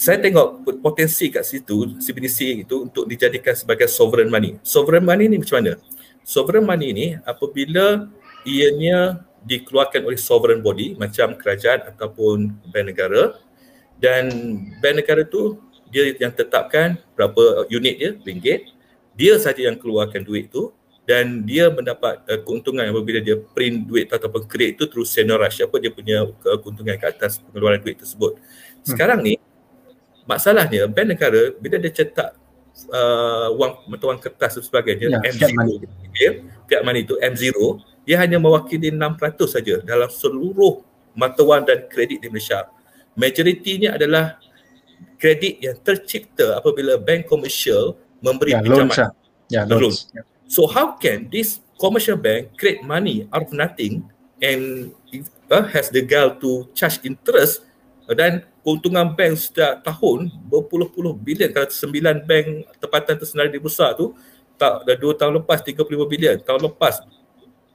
[0.00, 4.56] saya tengok potensi kat situ CBDC itu untuk dijadikan sebagai sovereign money.
[4.64, 5.76] Sovereign money ni macam mana?
[6.24, 8.08] Sovereign money ni apabila
[8.44, 13.36] ianya dikeluarkan oleh sovereign body macam kerajaan ataupun bank negara.
[14.00, 14.28] Dan
[14.80, 18.70] bank negara tu dia yang tetapkan berapa unit dia ringgit.
[19.16, 20.72] Dia saja yang keluarkan duit tu.
[21.08, 25.82] Dan dia mendapat uh, keuntungan apabila dia print duit ataupun kredit tu terus seniorage apa
[25.82, 28.38] dia punya uh, keuntungan ke atas pengeluaran duit tersebut.
[28.80, 28.96] Hmm.
[28.96, 29.34] sekarang ni
[30.24, 32.32] masalahnya bank negara bila dia cetak
[32.88, 35.84] uh, wang mata wang kertas dan sebagainya ya, M0
[36.16, 36.30] dia
[36.80, 37.04] money.
[37.04, 37.56] itu M0
[38.04, 38.96] dia hanya mewakili 6%
[39.46, 40.82] saja dalam seluruh
[41.12, 42.66] mata wang dan kredit di Malaysia
[43.18, 44.38] majoritinya adalah
[45.20, 48.88] kredit yang tercipta apabila bank komersial memberi yeah, pinjaman.
[48.88, 48.98] Loans,
[49.52, 49.98] yeah, loans.
[50.12, 50.24] Yeah.
[50.48, 54.04] So how can this commercial bank create money out of nothing
[54.40, 54.92] and
[55.52, 57.64] uh, has the gal to charge interest
[58.16, 62.46] dan keuntungan bank setiap tahun berpuluh-puluh bilion kalau sembilan bank
[62.82, 64.12] tempatan tersenarai di bursa tu
[64.60, 67.00] tak dah 2 tahun lepas 35 bilion, tahun lepas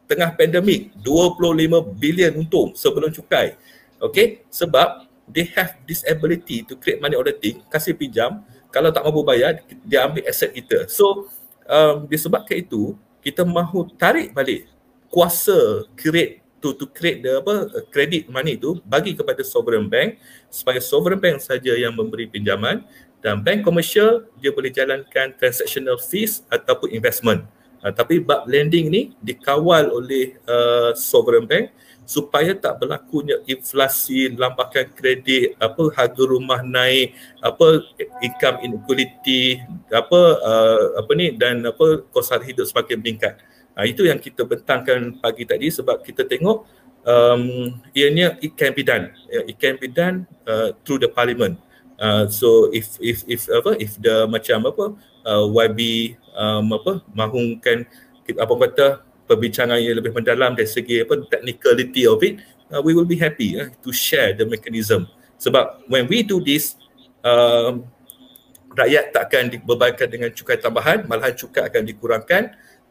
[0.06, 3.58] tengah pandemik 25 bilion untung sebelum cukai.
[3.98, 9.24] Okay, sebab they have this ability to create money auditing, kasih pinjam, kalau tak mampu
[9.24, 10.86] bayar, dia ambil aset kita.
[10.92, 11.32] So,
[11.66, 14.70] um, disebabkan itu, kita mahu tarik balik
[15.10, 20.20] kuasa create to to create the apa credit money itu bagi kepada sovereign bank
[20.52, 22.86] supaya sovereign bank saja yang memberi pinjaman
[23.24, 27.48] dan bank komersial dia boleh jalankan transactional fees ataupun investment.
[27.86, 31.70] Uh, tapi bab lending ni dikawal oleh uh, sovereign bank
[32.02, 37.14] supaya tak berlakunya inflasi, lambakan kredit, apa harga rumah naik,
[37.46, 37.86] apa
[38.26, 39.62] income inequality,
[39.94, 43.38] apa uh, apa ni dan apa kos hidup semakin meningkat.
[43.78, 46.66] Uh, itu yang kita bentangkan pagi tadi sebab kita tengok
[47.06, 49.14] um, ianya it can be done.
[49.30, 51.62] It can be done uh, through the parliament.
[51.96, 54.86] Uh, so if if if apa if the macam apa
[55.24, 57.88] uh, YB um, apa mahungkan
[58.28, 58.88] apa kata
[59.26, 63.58] perbincangan yang lebih mendalam dari segi apa technicality of it uh, we will be happy
[63.58, 65.10] uh, to share the mechanism.
[65.42, 66.78] Sebab when we do this
[67.26, 67.88] um,
[68.76, 72.44] rakyat tak akan dibebankan dengan cukai tambahan malahan cukai akan dikurangkan.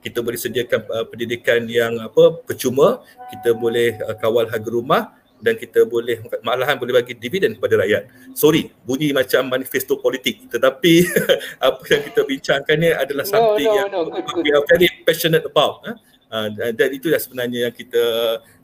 [0.04, 3.00] Kita boleh sediakan uh, pendidikan yang apa percuma.
[3.32, 8.08] Kita boleh uh, kawal harga rumah dan kita boleh malahan boleh bagi dividen kepada rakyat.
[8.32, 11.04] Sorry, bunyi macam manifesto politik tetapi
[11.68, 14.44] apa yang kita bincangkan ni adalah something no, no, yang no, good, good.
[14.46, 15.84] we are very passionate about.
[15.84, 15.96] Eh?
[16.34, 18.02] Uh, dan itu yang sebenarnya yang kita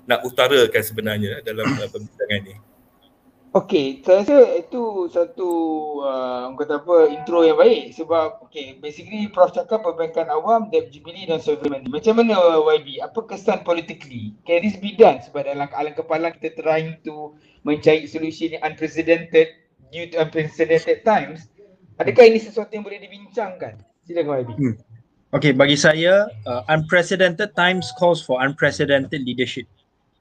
[0.08, 2.69] nak utarakan sebenarnya dalam uh, perbincangan ini.
[3.50, 5.50] Okey, saya rasa itu satu
[6.06, 11.26] uh, kata apa intro yang baik sebab okey basically Prof cakap perbankan awam debt jubilee
[11.26, 12.38] dan sovereign Macam mana
[12.78, 13.02] YB?
[13.02, 14.38] Apa kesan politically?
[14.46, 17.34] Can this be done sebab dalam alam kepala kita trying to
[17.66, 19.50] mencari solusi yang unprecedented
[19.90, 21.50] due to unprecedented times.
[21.98, 23.82] Adakah ini sesuatu yang boleh dibincangkan?
[24.06, 24.50] Silakan YB.
[24.56, 24.74] Hmm.
[25.30, 29.66] Okay, bagi saya, uh, unprecedented times calls for unprecedented leadership.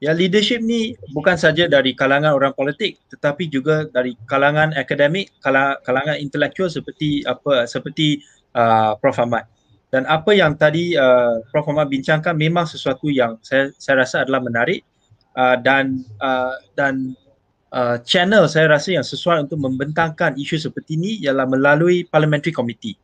[0.00, 5.28] Ya, leadership ni bukan saja dari kalangan orang politik tetapi juga dari kalangan akademik,
[5.84, 8.24] kalangan intelektual seperti apa seperti
[8.56, 9.20] uh, Prof.
[9.20, 9.44] Ahmad.
[9.92, 11.68] Dan apa yang tadi uh, Prof.
[11.68, 14.80] Ahmad bincangkan memang sesuatu yang saya saya rasa adalah menarik
[15.36, 17.12] uh, dan uh, dan
[17.68, 22.96] uh, channel saya rasa yang sesuai untuk membentangkan isu seperti ini ialah melalui parliamentary committee.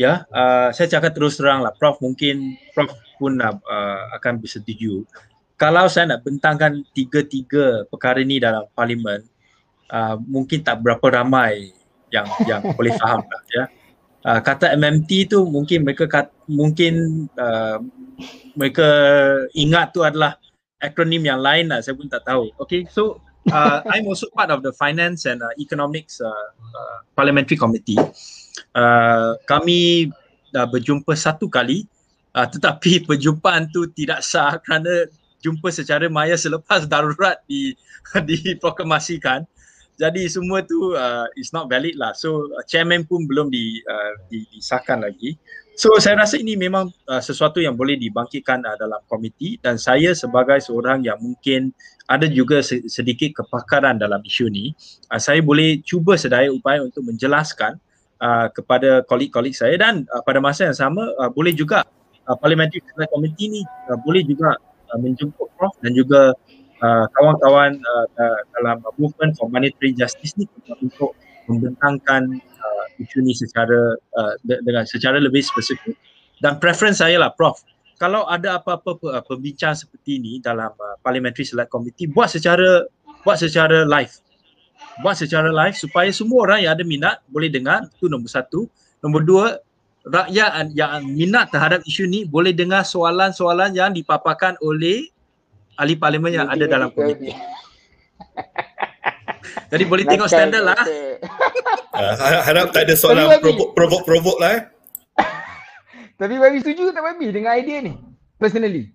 [0.00, 2.88] Ya uh, saya cakap terus terang lah prof mungkin prof
[3.20, 5.04] pun uh, akan bersetuju
[5.62, 9.22] kalau saya nak bentangkan tiga-tiga perkara ni dalam parlimen
[9.94, 11.70] uh, mungkin tak berapa ramai
[12.10, 13.64] yang yang boleh faham lah ya.
[14.22, 17.78] Uh, kata MMT tu mungkin mereka kat, mungkin uh,
[18.58, 18.90] mereka
[19.54, 20.34] ingat tu adalah
[20.82, 22.50] akronim yang lain lah saya pun tak tahu.
[22.66, 23.22] Okay so
[23.54, 28.02] uh, I'm also part of the finance and uh, economics uh, uh, parliamentary committee.
[28.74, 30.10] Uh, kami
[30.50, 31.86] dah berjumpa satu kali
[32.34, 35.06] uh, tetapi perjumpaan tu tidak sah kerana
[35.42, 37.74] jumpa secara maya selepas darurat di
[38.28, 39.44] diproklamasikan.
[40.00, 42.16] Jadi semua tu uh, is not valid lah.
[42.16, 45.36] So uh, chairman pun belum di, uh, di disahkan lagi.
[45.76, 49.60] So saya rasa ini memang uh, sesuatu yang boleh dibangkitkan uh, dalam komiti.
[49.60, 51.76] Dan saya sebagai seorang yang mungkin
[52.08, 54.74] ada juga sedikit kepakaran dalam isu ni
[55.12, 57.78] uh, saya boleh cuba sedaya upaya untuk menjelaskan
[58.18, 59.76] uh, kepada kolik-kolik saya.
[59.76, 61.84] Dan uh, pada masa yang sama uh, boleh juga
[62.26, 62.80] uh, Parliamentary
[63.12, 64.56] Committee ni uh, boleh juga
[64.92, 66.36] uh, menjemput Prof dan juga
[66.84, 71.16] uh, kawan-kawan uh, uh, dalam movement for monetary justice ni untuk
[71.48, 75.96] membentangkan uh, isu ni secara uh, de- dengan secara lebih spesifik.
[76.42, 77.64] Dan preference saya lah Prof
[78.02, 82.82] kalau ada apa-apa pembincang seperti ini dalam uh, Parliamentary Select Committee buat secara
[83.22, 84.10] buat secara live.
[85.06, 87.86] Buat secara live supaya semua orang yang ada minat boleh dengar.
[87.94, 88.66] Itu nombor satu.
[89.06, 89.46] Nombor dua
[90.06, 95.06] rakyat yang minat terhadap isu ni boleh dengar soalan-soalan yang dipaparkan oleh
[95.78, 97.30] ahli parlimen yang ada dalam komiti
[99.72, 100.76] jadi boleh tengok standard lah.
[100.76, 103.40] uh, harap tak ada soalan
[103.72, 104.62] provok-provok lah eh.
[106.20, 107.96] Tapi Babi setuju tak Babi dengan idea ni
[108.36, 108.92] personally?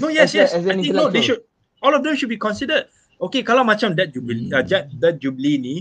[0.00, 0.56] No yes yes.
[0.56, 1.44] I think no they should
[1.84, 2.88] all of them should be considered.
[3.20, 4.56] Okay kalau macam debt jubilee hmm.
[4.56, 4.64] uh,
[4.96, 5.74] debt jubilee ni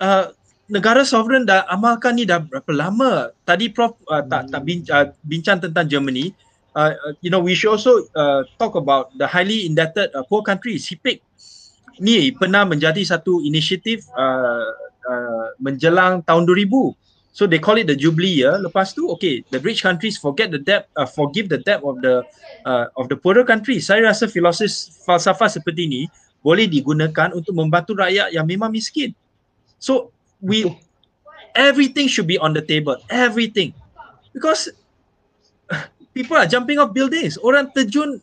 [0.00, 0.32] uh,
[0.66, 5.10] negara sovereign dah amalkan ni dah berapa lama tadi prof uh, tak tak bin, uh,
[5.22, 6.34] bincang tentang Germany
[6.74, 10.86] uh, you know we should also uh, talk about the highly indebted uh, poor countries
[10.90, 11.22] HIPIC
[12.02, 14.68] ni pernah menjadi satu inisiatif uh,
[15.06, 16.94] uh, menjelang tahun 2000
[17.36, 18.56] So they call it the jubilee year.
[18.56, 22.24] Lepas tu, okay, the rich countries forget the debt, uh, forgive the debt of the
[22.64, 23.92] uh, of the poorer countries.
[23.92, 26.02] Saya rasa filosofi falsafah seperti ni
[26.40, 29.12] boleh digunakan untuk membantu rakyat yang memang miskin.
[29.76, 30.15] So
[30.46, 30.70] we
[31.52, 33.74] everything should be on the table, everything.
[34.30, 34.70] Because
[36.14, 37.34] people are jumping off buildings.
[37.42, 38.22] Orang terjun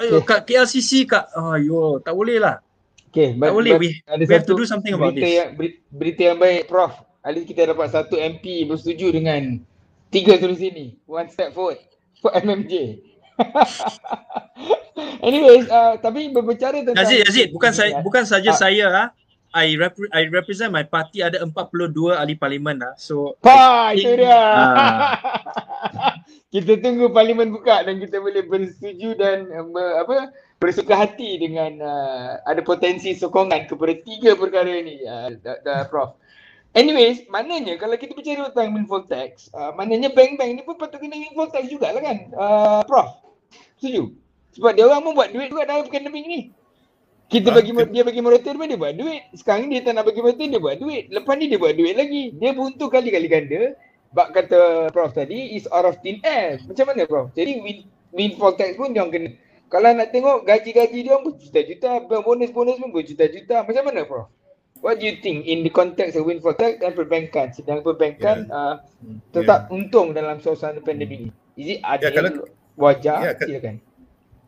[0.00, 2.64] ayo, kat KLCC kat ayo tak boleh lah.
[3.10, 3.74] Okay, Tak boleh.
[3.76, 5.26] We, ada we have to do something about this.
[5.26, 6.94] yang beri- berita yang baik Prof.
[7.20, 9.60] Least kita dapat satu MP bersetuju dengan
[10.08, 10.86] tiga solusi ni.
[11.04, 11.82] One step forward
[12.22, 13.02] for MMJ.
[15.20, 18.00] Anyways, uh, tapi berbicara tentang Yazid, Yazid, bukan saya Ya.
[18.00, 18.56] bukan saja Ah.
[18.56, 19.06] saya ah.
[19.50, 22.94] I rep- I represent my party ada 42 ahli parlimen lah.
[22.94, 24.30] So Pa, itu dia.
[24.30, 25.18] Ah.
[26.54, 30.16] kita tunggu parlimen buka dan kita boleh bersetuju dan uh, ber, apa
[30.62, 36.14] bersuka hati dengan uh, ada potensi sokongan kepada tiga perkara ni uh, da, da, Prof.
[36.70, 41.18] Anyways, maknanya kalau kita bicara tentang windfall tax, uh, maknanya bank-bank ni pun patut kena
[41.18, 43.18] windfall tax jugalah kan, uh, Prof.
[43.82, 44.14] Setuju?
[44.54, 46.40] Sebab dia orang pun buat duit juga dalam pandemik ni.
[47.30, 49.22] Kita Ah, bagi dia bagi moratorium dia buat duit.
[49.32, 51.02] Sekarang ni dia tak nak bagi moratorium dia buat duit.
[51.08, 52.34] Lepas ni dia buat duit lagi.
[52.34, 53.78] Dia buntu kali-kali ganda.
[54.10, 56.58] Bak kata Prof tadi is out of thin air.
[56.60, 57.30] Macam mana Prof?
[57.30, 57.76] Jadi win,
[58.10, 59.30] windfall tax pun dia orang kena.
[59.70, 63.62] Kalau nak tengok gaji-gaji dia orang berjuta-juta, bonus-bonus pun berjuta-juta.
[63.62, 64.26] Macam mana Prof?
[64.80, 67.54] What do you think in the context of windfall tax dan perbankan?
[67.54, 68.82] Sedang perbankan uh,
[69.30, 71.30] tetap untung dalam suasana pandemik ni.
[71.54, 72.10] Is it adil?
[72.10, 73.18] kalau- wajar?
[73.22, 73.76] Ya, ka- Silakan.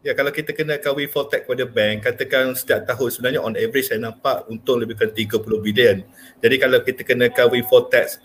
[0.03, 3.87] Ya kalau kita kena kawin for tax kepada bank, katakan setiap tahun sebenarnya on average
[3.87, 5.97] saya nampak untung lebih kurang 30 bilion.
[6.43, 8.19] Jadi kalau kita kena kawin for tax,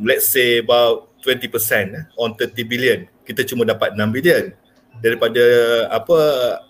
[0.00, 1.52] let's say about 20%
[1.92, 4.56] eh, on 30 billion, kita cuma dapat 6 bilion.
[5.00, 5.44] Daripada
[5.92, 6.18] apa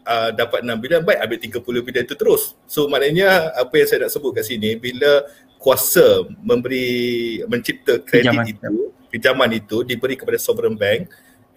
[0.02, 2.58] uh, dapat 6 bilion, baik ambil 30 bilion itu terus.
[2.66, 5.30] So maknanya apa yang saya nak sebut kat sini, bila
[5.62, 8.50] kuasa memberi mencipta kredit Pinjaman.
[8.50, 8.80] itu,
[9.14, 11.06] pinjaman itu diberi kepada sovereign bank,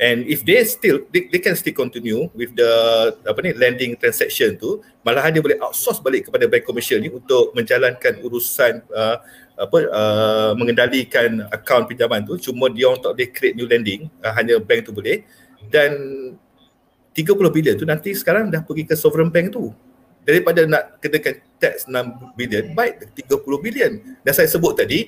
[0.03, 2.71] And if they still they, they can still continue with the
[3.23, 7.55] apa ni lending transaction tu, malahan dia boleh outsource balik kepada bank komersial ni untuk
[7.55, 9.23] menjalankan urusan uh,
[9.55, 12.35] apa uh, mengendalikan akaun pinjaman tu.
[12.35, 15.23] Cuma dia orang tak boleh create new lending, uh, hanya bank tu boleh.
[15.71, 15.95] Dan
[17.15, 19.71] 30 bilion tu nanti sekarang dah pergi ke sovereign bank tu.
[20.27, 23.91] Daripada nak kenakan tax 6 bilion, baik 30 bilion.
[24.19, 25.07] Dan saya sebut tadi,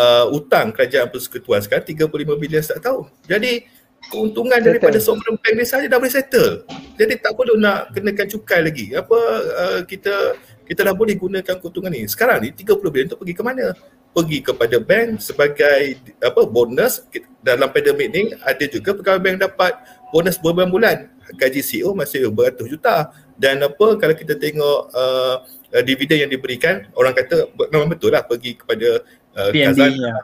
[0.00, 3.04] uh, utang kerajaan persekutuan sekarang 35 bilion setiap tahun.
[3.28, 5.20] Jadi keuntungan daripada Settle.
[5.20, 6.64] sovereign bank ni saja dah boleh settle.
[6.96, 8.96] Jadi tak perlu nak kenakan cukai lagi.
[8.96, 12.06] Apa uh, kita kita dah boleh gunakan keuntungan ni.
[12.08, 13.76] Sekarang ni 30 bilion tu pergi ke mana?
[14.10, 17.04] Pergi kepada bank sebagai apa bonus
[17.44, 19.72] dalam pandemik ni ada juga pegawai bank dapat
[20.14, 21.10] bonus berbulan-bulan.
[21.30, 26.90] Gaji CEO masih beratus juta dan apa kalau kita tengok uh, uh, dividen yang diberikan
[26.98, 29.06] orang kata memang betul lah pergi kepada
[29.36, 30.20] uh, PNB, khazanah,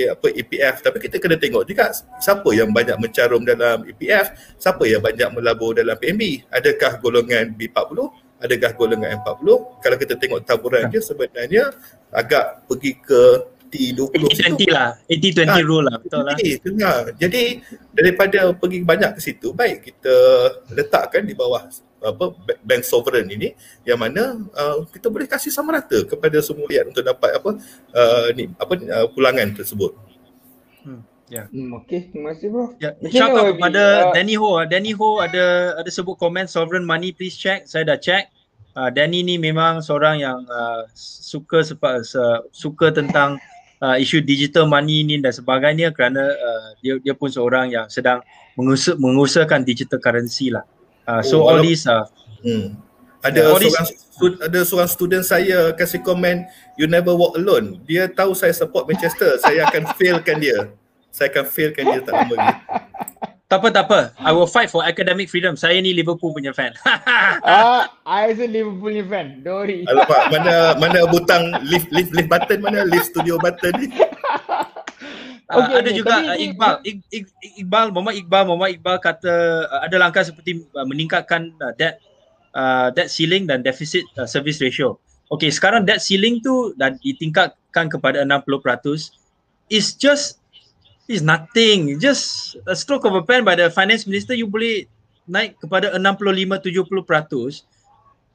[0.00, 0.12] ya.
[0.14, 5.00] Apa EPF tapi kita kena tengok juga siapa yang banyak mencarum dalam EPF siapa yang
[5.04, 7.98] banyak melabur dalam PNB adakah golongan B40
[8.44, 9.48] adakah golongan M40
[9.80, 11.72] kalau kita tengok taburan dia sebenarnya
[12.12, 13.22] agak pergi ke
[13.74, 14.90] T20 situ 80-20 lah.
[15.10, 15.96] 80-20 Ah, rule lah.
[15.98, 16.36] Betul lah.
[16.38, 16.96] tengah.
[17.18, 17.42] Jadi
[17.90, 20.16] daripada pergi banyak ke situ, baik kita
[20.70, 21.66] letakkan di bawah
[22.04, 23.56] apa ba- bank sovereign ini
[23.88, 27.50] yang mana uh, kita boleh kasih sama rata kepada semua rakyat untuk dapat apa
[27.96, 29.96] uh, ni apa uh, pulangan tersebut.
[31.24, 32.76] Hmm, okay, terima kasih bro.
[32.78, 34.50] Ya, Macam shout out kepada Uh, Danny Ho.
[34.68, 37.64] Danny Ho ada ada sebut komen sovereign money please check.
[37.64, 38.28] Saya dah check.
[38.76, 43.38] Uh, Danny ni memang seorang yang uh, suka sepa, se, suka tentang
[43.80, 48.20] uh, isu digital money ni dan sebagainya kerana uh, dia dia pun seorang yang sedang
[48.58, 50.66] mengusah, mengusahakan digital currency lah.
[51.04, 52.04] Uh, so Oh, all these uh,
[52.40, 52.76] Hmm.
[53.20, 56.44] Ada all this- seorang stu- ada seorang student saya kasih komen
[56.76, 57.80] you never walk alone.
[57.82, 60.68] Dia tahu saya support Manchester, saya akan failkan dia.
[61.08, 62.54] Saya akan failkan dia tak lama lagi.
[63.44, 64.00] tak apa tak apa.
[64.18, 65.54] I will fight for academic freedom.
[65.54, 66.76] Saya ni Liverpool punya fan.
[67.44, 69.40] Ah, I also Liverpool ni fan.
[69.40, 69.84] Don't worry.
[69.84, 73.88] Alamak, mana mana butang lift lift lift button mana lift studio button ni.
[75.44, 79.96] Uh, Okey, ada juga uh, Iqbal Ik- Iqbal Muhammad Iqbal Muhammad Iqbal kata uh, ada
[80.00, 82.00] langkah seperti uh, meningkatkan uh, debt
[82.56, 84.96] uh, debt ceiling dan deficit uh, service ratio.
[85.28, 89.68] Okey, sekarang debt ceiling tu dah ditingkatkan kepada 60%.
[89.68, 90.40] Is just
[91.12, 92.00] is nothing.
[92.00, 94.88] Just a stroke of a pen by the finance minister you boleh
[95.28, 97.68] naik kepada 65 70%.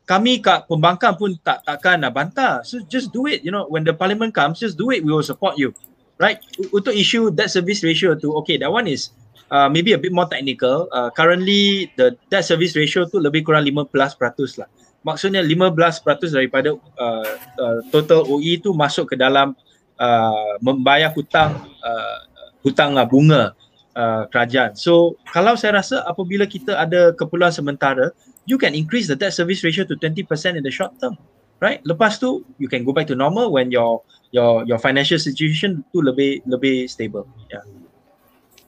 [0.06, 2.62] Kami kat pembangkang pun tak takkan nak bantah.
[2.62, 5.26] So just do it, you know, when the parliament comes just do it, we will
[5.26, 5.74] support you
[6.20, 6.38] right?
[6.76, 9.16] Untuk isu debt service ratio tu okay that one is
[9.50, 10.92] uh, maybe a bit more technical.
[10.92, 14.70] Uh, currently the debt service ratio tu lebih kurang 15% lah.
[15.02, 16.04] Maksudnya 15%
[16.36, 19.56] daripada uh, uh, total OE tu masuk ke dalam
[19.96, 22.20] uh, membayar hutang uh,
[22.68, 23.56] hutang uh, bunga
[23.96, 24.76] uh, kerajaan.
[24.76, 28.12] So kalau saya rasa apabila kita ada keperluan sementara
[28.44, 30.28] you can increase the debt service ratio to 20%
[30.60, 31.16] in the short term
[31.60, 34.04] right lepas tu you can go back to normal when your
[34.36, 37.26] your your financial situation tu lebih lebih stable.
[37.50, 37.66] Yeah.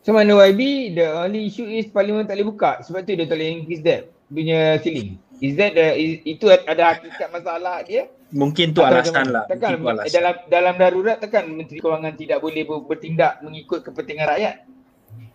[0.01, 2.81] So mana YB, the only issue is parlimen tak boleh buka.
[2.81, 5.21] Sebab tu dia tak boleh increase debt punya ceiling.
[5.41, 8.09] Is that the, is, itu ada hakikat masalah dia?
[8.31, 9.45] Mungkin tu alasan lah.
[9.45, 10.13] Takkan tu alasan.
[10.13, 14.55] dalam dalam darurat takkan Menteri Kewangan tidak boleh bertindak mengikut kepentingan rakyat?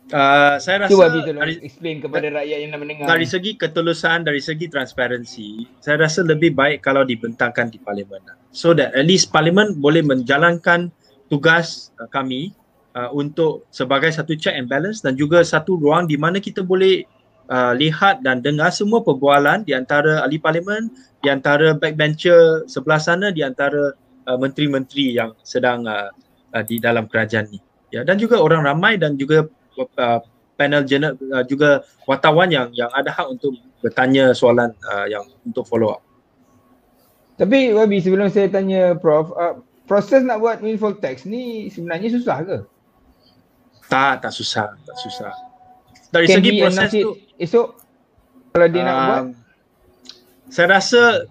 [0.06, 3.10] Uh, saya rasa Cuba tolong explain kepada rakyat yang nak mendengar.
[3.10, 8.22] Dari segi ketulusan, dari segi transparansi, saya rasa lebih baik kalau dibentangkan di parlimen.
[8.54, 10.94] So that at least parlimen boleh menjalankan
[11.26, 12.54] tugas uh, kami
[12.94, 17.02] uh, untuk sebagai satu check and balance dan juga satu ruang di mana kita boleh
[17.50, 20.86] uh, lihat dan dengar semua perbualan di antara ahli parlimen,
[21.18, 23.90] di antara backbencher sebelah sana, di antara
[24.30, 26.14] uh, menteri-menteri yang sedang uh,
[26.54, 27.58] uh, di dalam kerajaan ni.
[27.90, 29.46] Ya dan juga orang ramai dan juga
[29.76, 30.20] uh,
[30.56, 35.68] panel jurnal uh, juga wartawan yang yang ada hak untuk bertanya soalan uh, yang untuk
[35.68, 36.02] follow up.
[37.36, 42.40] Tapi Wabi sebelum saya tanya Prof, uh, proses nak buat windfall tax ni sebenarnya susah
[42.42, 42.58] ke?
[43.86, 45.32] Tak, tak susah, tak susah.
[46.10, 47.68] Dari Can segi proses tu esok
[48.56, 49.22] kalau dia uh, nak buat
[50.48, 51.26] saya rasa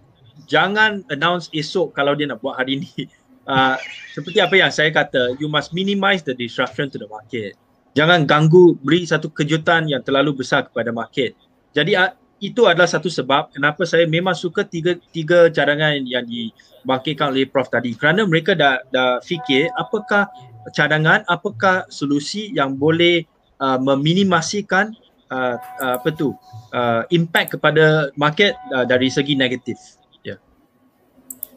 [0.45, 3.09] jangan announce esok kalau dia nak buat hari ni.
[3.47, 3.77] Uh,
[4.15, 7.57] seperti apa yang saya kata, you must minimize the disruption to the market.
[7.95, 11.31] Jangan ganggu beri satu kejutan yang terlalu besar kepada market.
[11.71, 11.95] Jadi
[12.43, 17.71] itu adalah satu sebab kenapa saya memang suka tiga tiga cadangan yang dibangkitkan oleh Prof
[17.71, 17.95] tadi.
[17.95, 20.27] Kerana mereka dah dah fikir apakah
[20.75, 23.23] cadangan, apakah solusi yang boleh
[23.63, 24.91] uh, meminimasikan
[25.31, 26.35] uh, uh, apa tu
[26.75, 29.79] uh, impact kepada market uh, dari segi negatif.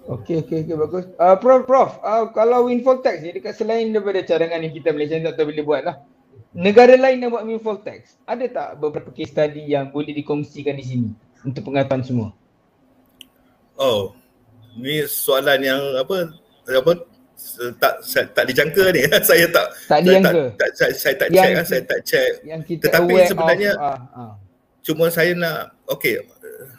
[0.08, 1.04] Okey okey okey bagus.
[1.20, 5.20] Uh, prof prof, uh, kalau windfall tax ni dekat selain daripada cadangan yang kita Malaysia
[5.20, 5.96] tak tahu boleh buat lah.
[6.56, 10.84] Negara lain yang buat windfall tax, ada tak beberapa case study yang boleh dikongsikan di
[10.84, 11.10] sini
[11.44, 12.28] untuk pengetahuan semua?
[13.78, 14.16] Oh,
[14.74, 16.34] ni soalan yang apa
[16.68, 16.92] apa
[17.78, 21.54] tak saya, tak dijangka ni saya tak tak dijangka tak, tak, saya, saya tak check
[21.62, 24.32] saya tak check yang kita tetapi sebenarnya of, uh, uh.
[24.82, 26.18] cuma saya nak okay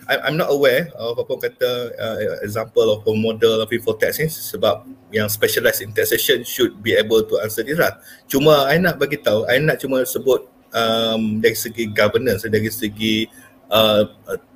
[0.09, 4.27] I'm not aware of apa kata uh, example of a model of info tax ni
[4.27, 7.95] sebab yang specialized in taxation should be able to answer this lah.
[8.27, 13.29] Cuma I nak bagi tahu, I nak cuma sebut um, dari segi governance, dari segi
[13.71, 14.03] uh,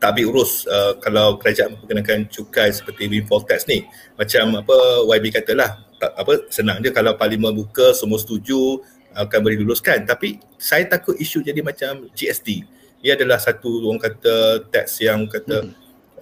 [0.02, 3.86] tabik urus uh, kalau kerajaan memperkenalkan cukai seperti windfall tax ni.
[4.20, 8.82] Macam apa YB katalah, tak, apa senang je kalau parlimen buka semua setuju
[9.14, 10.04] akan boleh luluskan.
[10.04, 12.73] Tapi saya takut isu jadi macam GST
[13.04, 15.74] ia adalah satu orang kata tax yang kata hmm.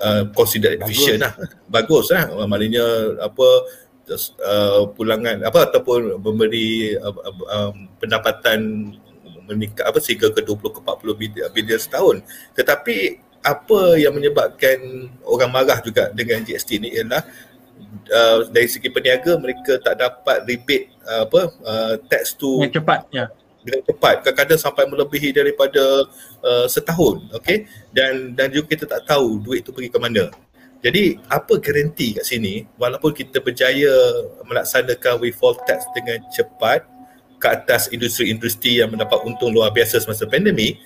[0.01, 1.37] uh, considered efficient lah.
[1.69, 2.25] Bagus lah.
[2.49, 3.47] Maknanya apa
[4.41, 7.13] uh, pulangan apa ataupun memberi uh,
[7.53, 8.91] um, pendapatan
[9.45, 12.25] meningkat apa sehingga ke 20 ke 40 bilion, bilion setahun.
[12.57, 17.25] Tetapi apa yang menyebabkan orang marah juga dengan GST ni ialah
[18.09, 23.01] uh, dari segi peniaga mereka tak dapat rebate uh, apa uh, tax tu yang cepat
[23.09, 23.25] ya
[23.61, 26.05] dengan cepat kadang-kadang sampai melebihi daripada
[26.41, 30.29] uh, setahun okey dan dan juga kita tak tahu duit tu pergi ke mana.
[30.81, 32.65] Jadi apa garanti kat sini?
[32.73, 33.93] Walaupun kita berjaya
[34.49, 36.89] melaksanakan windfall tax dengan cepat
[37.37, 40.81] ke atas industri-industri yang mendapat untung luar biasa semasa pandemik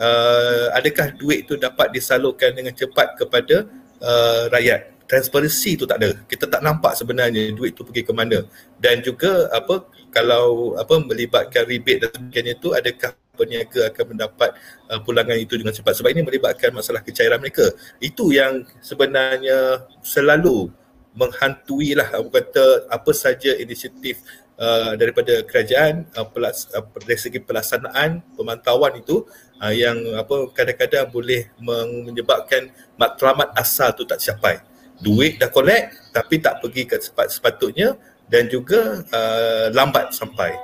[0.00, 3.68] uh, adakah duit tu dapat disalurkan dengan cepat kepada
[4.00, 6.14] uh, rakyat transparansi tu tak ada.
[6.30, 8.46] Kita tak nampak sebenarnya duit tu pergi ke mana.
[8.78, 14.54] Dan juga apa kalau apa melibatkan rebate dan sebagainya tu adakah peniaga akan mendapat
[14.86, 17.66] uh, pulangan itu dengan cepat sebab ini melibatkan masalah kecairan mereka.
[17.98, 20.70] Itu yang sebenarnya selalu
[21.18, 24.22] menghantui lah apa kata apa saja inisiatif
[24.62, 29.26] uh, daripada kerajaan uh, pelas, uh, dari segi pelaksanaan pemantauan itu
[29.58, 34.69] uh, yang apa kadang-kadang boleh menyebabkan matlamat asal tu tak capai
[35.00, 37.96] duit dah collect tapi tak pergi ke sepat sepatutnya
[38.30, 40.54] dan juga uh, lambat sampai.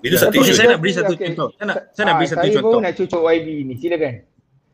[0.00, 1.24] Itu ya, satu okay, saya nak beri satu okay.
[1.28, 1.48] contoh.
[1.52, 2.72] Saya nak saya nak beri ah, satu saya contoh.
[2.80, 3.74] Saya nak cucuk YB ni.
[3.76, 4.14] Silakan.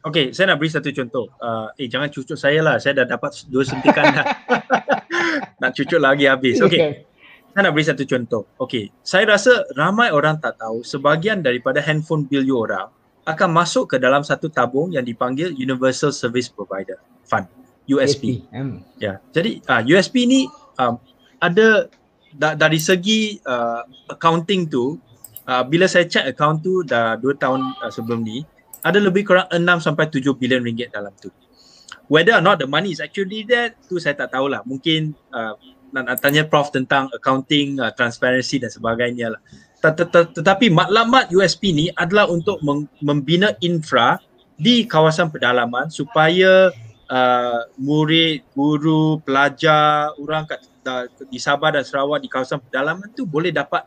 [0.07, 1.27] Okey, saya nak beri satu contoh.
[1.43, 2.77] Uh, eh jangan cucuk saya lah.
[2.79, 4.27] Saya dah dapat dua sentikan dah.
[5.63, 6.63] nak cucuk lagi habis.
[6.63, 7.03] Okey.
[7.51, 8.43] Saya nak beri satu contoh.
[8.63, 12.87] Okey, saya rasa ramai orang tak tahu sebahagian daripada handphone bill you orang
[13.27, 17.51] akan masuk ke dalam satu tabung yang dipanggil Universal Service Provider Fund.
[17.87, 18.43] USP.
[18.51, 18.83] Hmm.
[18.99, 19.23] Ya.
[19.31, 20.99] Jadi uh, ah, USP ni um,
[21.39, 21.87] ada
[22.35, 24.99] da- dari segi uh, accounting tu
[25.47, 28.43] uh, bila saya check account tu dah 2 tahun uh, sebelum ni
[28.83, 31.31] ada lebih kurang 6 sampai 7 bilion ringgit dalam tu.
[32.07, 34.63] Whether or not the money is actually there tu saya tak tahulah.
[34.63, 35.59] Mungkin uh,
[35.91, 39.41] nak tanya prof tentang accounting, uh, transparency dan sebagainya lah.
[39.83, 42.59] Tetapi maklumat USP ni adalah untuk
[42.99, 44.19] membina infra
[44.57, 46.73] di kawasan pedalaman supaya
[47.11, 50.63] uh, murid, guru, pelajar, orang kat
[51.27, 53.83] di Sabah dan Sarawak di kawasan pedalaman tu boleh dapat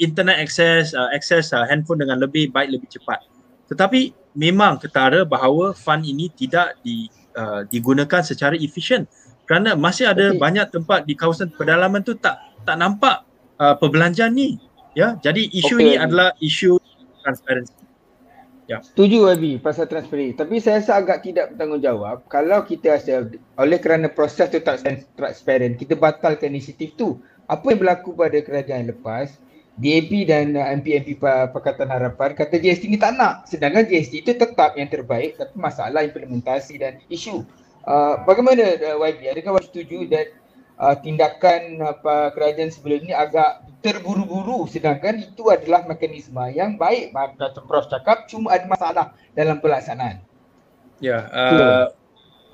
[0.00, 3.24] internet access, uh, access uh, handphone dengan lebih baik, lebih cepat.
[3.68, 9.08] Tetapi memang ketara bahawa fund ini tidak di, uh, digunakan secara efisien
[9.46, 10.38] kerana masih ada okay.
[10.42, 13.22] banyak tempat di kawasan pedalaman tu tak tak nampak
[13.62, 14.58] uh, perbelanjaan ni.
[14.96, 15.84] Ya, jadi isu okay.
[15.84, 16.80] ini adalah isu
[17.20, 17.85] transparansi.
[18.66, 18.82] Ya.
[18.82, 20.34] Setuju Abi pasal transparansi.
[20.34, 23.30] Tapi saya rasa agak tidak bertanggungjawab kalau kita rasa
[23.62, 24.82] oleh kerana proses tu tak
[25.14, 27.22] transparan, kita batalkan inisiatif tu.
[27.46, 29.38] Apa yang berlaku pada kerajaan lepas,
[29.78, 33.46] DAP dan uh, MP-MP Pakatan Harapan kata GST ni tak nak.
[33.46, 37.46] Sedangkan GST itu tetap yang terbaik tapi masalah implementasi dan isu.
[37.86, 39.30] Uh, bagaimana uh, YB?
[39.30, 40.26] Adakah YB setuju dan
[40.80, 47.64] uh, tindakan apa kerajaan sebelum ini agak terburu-buru sedangkan itu adalah mekanisme yang baik macam
[47.68, 49.06] Prof cakap cuma ada masalah
[49.36, 50.24] dalam pelaksanaan.
[50.96, 51.84] Ya, yeah, uh,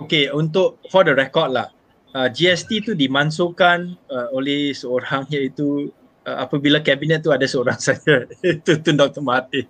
[0.03, 1.71] okay untuk for the record lah
[2.17, 5.91] uh, GST tu dimansuhkan uh, oleh seorang iaitu
[6.27, 9.23] uh, apabila kabinet tu ada seorang saja itu tu Dr.
[9.25, 9.67] Mahathir.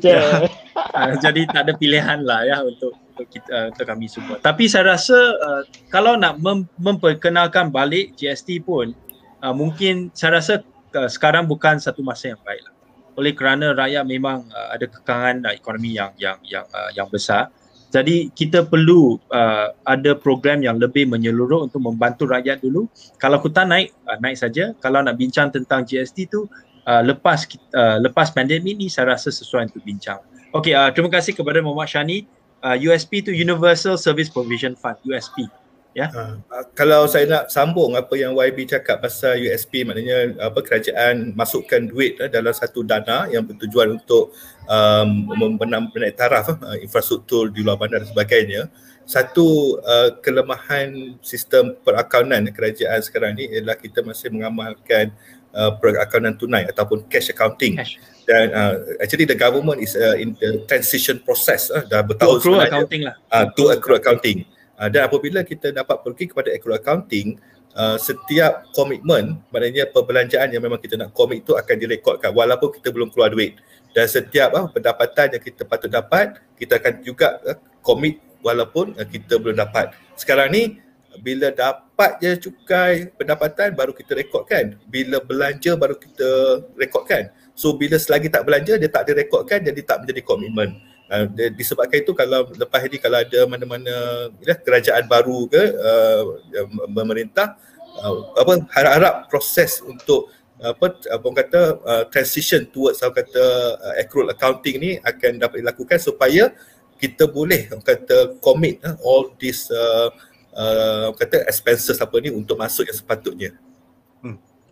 [0.00, 0.48] Yeah.
[0.78, 4.36] uh, jadi tak ada pilihan lah ya untuk untuk kita uh, untuk kami semua.
[4.42, 8.90] Tapi saya rasa uh, kalau nak mem- memperkenalkan balik GST pun
[9.38, 10.66] uh, mungkin saya rasa
[10.98, 12.74] uh, sekarang bukan satu masa yang baik lah.
[13.14, 17.54] Oleh kerana rakyat memang uh, ada kekangan uh, ekonomi yang yang yang uh, yang besar.
[17.94, 22.90] Jadi kita perlu uh, ada program yang lebih menyeluruh untuk membantu rakyat dulu.
[23.22, 24.74] Kalau kita naik, uh, naik saja.
[24.82, 26.50] Kalau nak bincang tentang GST tu
[26.90, 30.18] uh, lepas uh, lepas pandemik ni saya rasa sesuai untuk bincang.
[30.54, 32.26] Okey, uh, terima kasih kepada Muhammad Shani.
[32.64, 35.44] Uh, USP tu Universal Service Provision Fund, USP
[35.94, 36.10] ya.
[36.10, 36.36] Uh,
[36.74, 42.18] kalau saya nak sambung apa yang YB cakap pasal USP maknanya apa kerajaan masukkan duit
[42.18, 44.34] uh, dalam satu dana yang bertujuan untuk
[44.66, 48.62] um, membenam menaik taraf uh, infrastruktur di luar bandar dan sebagainya.
[49.06, 55.14] Satu uh, kelemahan sistem perakaunan kerajaan sekarang ni ialah kita masih mengamalkan
[55.54, 57.78] uh, perakaunan tunai ataupun cash accounting.
[57.78, 58.00] Cash.
[58.24, 62.40] Dan uh, actually the government is uh, in the transition process uh, dah bertahun to
[62.40, 63.14] accrue accounting lah.
[63.28, 64.38] Uh, to accrue accounting.
[64.74, 67.36] Uh, dan apabila kita dapat pergi kepada accrual accounting,
[67.76, 72.88] uh, setiap komitmen, maknanya perbelanjaan yang memang kita nak komit itu akan direkodkan walaupun kita
[72.90, 73.60] belum keluar duit.
[73.94, 79.06] Dan setiap uh, pendapatan yang kita patut dapat, kita akan juga uh, komit walaupun uh,
[79.06, 79.94] kita belum dapat.
[80.18, 80.80] Sekarang ni,
[81.22, 84.74] bila dapat je cukai pendapatan baru kita rekodkan.
[84.90, 86.28] Bila belanja baru kita
[86.74, 87.30] rekodkan.
[87.54, 90.74] So bila selagi tak belanja dia tak direkodkan jadi tak menjadi komitmen.
[91.04, 93.94] Uh, disebabkan itu kalau lepas ini kalau ada mana-mana
[94.42, 96.22] ya, kerajaan baru ke uh,
[96.90, 97.54] pemerintah
[98.02, 100.32] uh, apa harap-harap proses untuk
[100.64, 103.44] apa apa kata uh, transition towards apa kata
[103.74, 106.54] uh, accrual accounting ni akan dapat dilakukan supaya
[106.96, 110.08] kita boleh kata commit uh, all this uh,
[110.56, 113.50] uh, kata expenses apa ni untuk masuk yang sepatutnya.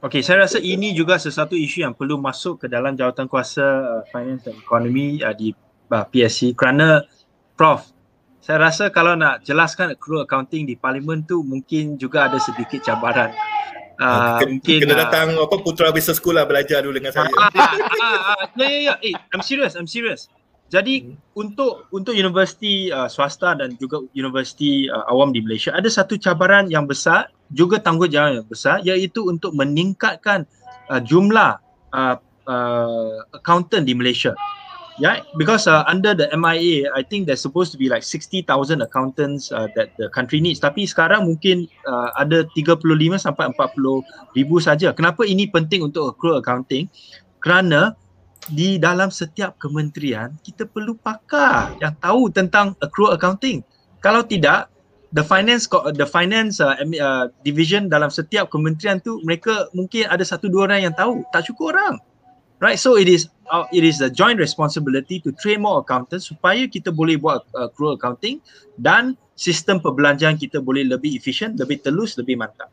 [0.03, 4.03] Okey, saya rasa ini juga sesuatu isu yang perlu masuk ke dalam jawatan kuasa uh,
[4.11, 5.55] finance dan ekonomi uh, di
[5.95, 7.07] uh, PSC kerana
[7.55, 7.87] Prof
[8.43, 13.31] saya rasa kalau nak jelaskan accrual accounting di parlimen tu mungkin juga ada sedikit cabaran.
[14.03, 17.31] Uh, kena, mungkin kena datang uh, apa Putra Business School lah belajar dulu dengan saya.
[17.39, 18.95] Ah, ah, ah, ya ya ya.
[18.99, 20.27] Eh, I'm serious, I'm serious.
[20.73, 21.37] Jadi hmm.
[21.37, 26.73] untuk untuk universiti uh, swasta dan juga universiti uh, awam di Malaysia ada satu cabaran
[26.73, 30.49] yang besar juga tanggungjawab yang besar iaitu untuk meningkatkan
[30.89, 31.61] uh, jumlah
[31.93, 32.17] uh,
[32.49, 34.33] uh, accountant di Malaysia.
[35.01, 38.45] Yeah, because uh, under the MIA, I think there's supposed to be like 60,000
[38.85, 40.61] accountants uh, that the country needs.
[40.61, 42.85] Tapi sekarang mungkin uh, ada 35
[43.17, 44.93] sampai 40 ribu saja.
[44.93, 46.93] Kenapa ini penting untuk accrual accounting?
[47.41, 47.97] Kerana
[48.51, 53.63] di dalam setiap kementerian kita perlu pakar yang tahu tentang accrual accounting.
[54.03, 54.67] Kalau tidak,
[55.15, 60.51] the finance the finance uh, uh, division dalam setiap kementerian tu mereka mungkin ada satu
[60.51, 61.95] dua orang yang tahu, tak cukup orang.
[62.59, 62.79] Right?
[62.79, 66.91] So it is uh, it is a joint responsibility to train more accountants supaya kita
[66.91, 68.43] boleh buat uh, accrual accounting
[68.79, 72.71] dan sistem perbelanjaan kita boleh lebih efisien lebih telus lebih mantap.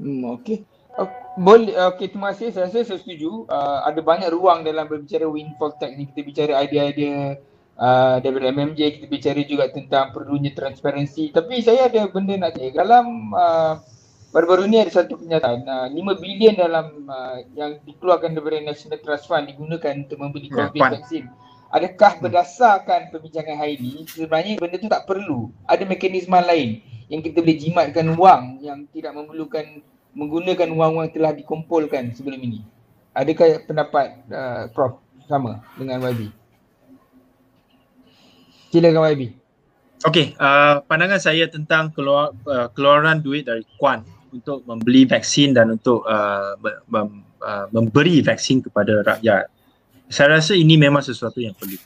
[0.00, 1.08] Hmm okey uh,
[1.40, 2.52] boleh okey terima kasih.
[2.52, 3.48] Saya rasa saya setuju.
[3.48, 7.40] Uh, ada banyak ruang dalam berbicara windfall tax ni kita bicara idea-idea
[7.80, 12.84] uh, daripada MMJ kita bicara juga tentang perlunya transparansi tapi saya ada benda nak tanya
[12.84, 13.80] dalam uh,
[14.30, 15.66] baru-baru ni ada satu kenyataan.
[15.66, 20.68] Uh, 5 bilion dalam uh, yang dikeluarkan daripada National Trust Fund digunakan untuk membeli ya,
[20.68, 21.24] COVID yeah, vaksin.
[21.70, 25.54] Adakah berdasarkan perbincangan hari ini sebenarnya benda tu tak perlu.
[25.70, 29.82] Ada mekanisme lain yang kita boleh jimatkan wang yang tidak memerlukan
[30.14, 32.60] menggunakan wang-wang telah dikumpulkan sebelum ini.
[33.14, 36.30] Adakah pendapat uh, Prof sama dengan YB?
[38.70, 39.22] Silakan YB.
[40.06, 44.00] Okey, uh, pandangan saya tentang keluar, uh, keluaran duit dari Kuan
[44.32, 49.50] untuk membeli vaksin dan untuk uh, uh, memberi vaksin kepada rakyat.
[50.08, 51.76] Saya rasa ini memang sesuatu yang perlu.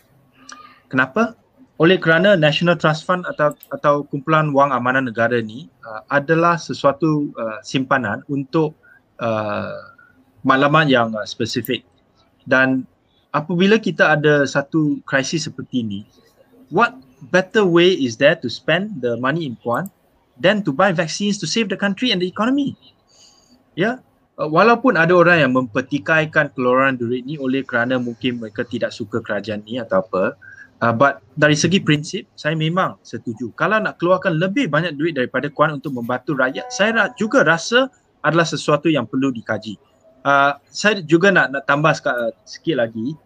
[0.86, 1.34] Kenapa?
[1.74, 7.34] Oleh kerana National Trust Fund atau atau kumpulan wang amanah negara ni uh, adalah sesuatu
[7.34, 8.78] uh, simpanan untuk
[9.18, 9.74] uh,
[10.46, 11.82] maklumat yang uh, spesifik.
[12.46, 12.86] Dan
[13.34, 16.00] apabila kita ada satu krisis seperti ini,
[16.70, 16.94] what
[17.34, 19.90] better way is there to spend the money in Puan
[20.38, 22.78] than to buy vaccines to save the country and the economy?
[23.74, 23.94] Ya, yeah?
[24.38, 29.62] walaupun ada orang yang mempertikaikan keluaran duit ni oleh kerana mungkin mereka tidak suka kerajaan
[29.62, 30.38] ni atau apa,
[30.84, 33.48] uh, but dari segi prinsip saya memang setuju.
[33.56, 37.88] Kalau nak keluarkan lebih banyak duit daripada Kuan untuk membantu rakyat, saya juga rasa
[38.20, 39.80] adalah sesuatu yang perlu dikaji.
[40.24, 41.92] Uh, saya juga nak nak tambah
[42.44, 43.16] sikit lagi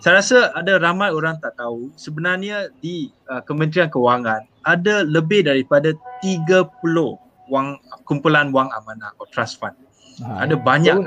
[0.00, 5.96] saya rasa ada ramai orang tak tahu sebenarnya di uh, Kementerian Kewangan ada lebih daripada
[6.20, 6.68] 30
[7.48, 9.78] wang kumpulan wang amanah atau trust fund.
[10.20, 11.00] Ha, ada banyak.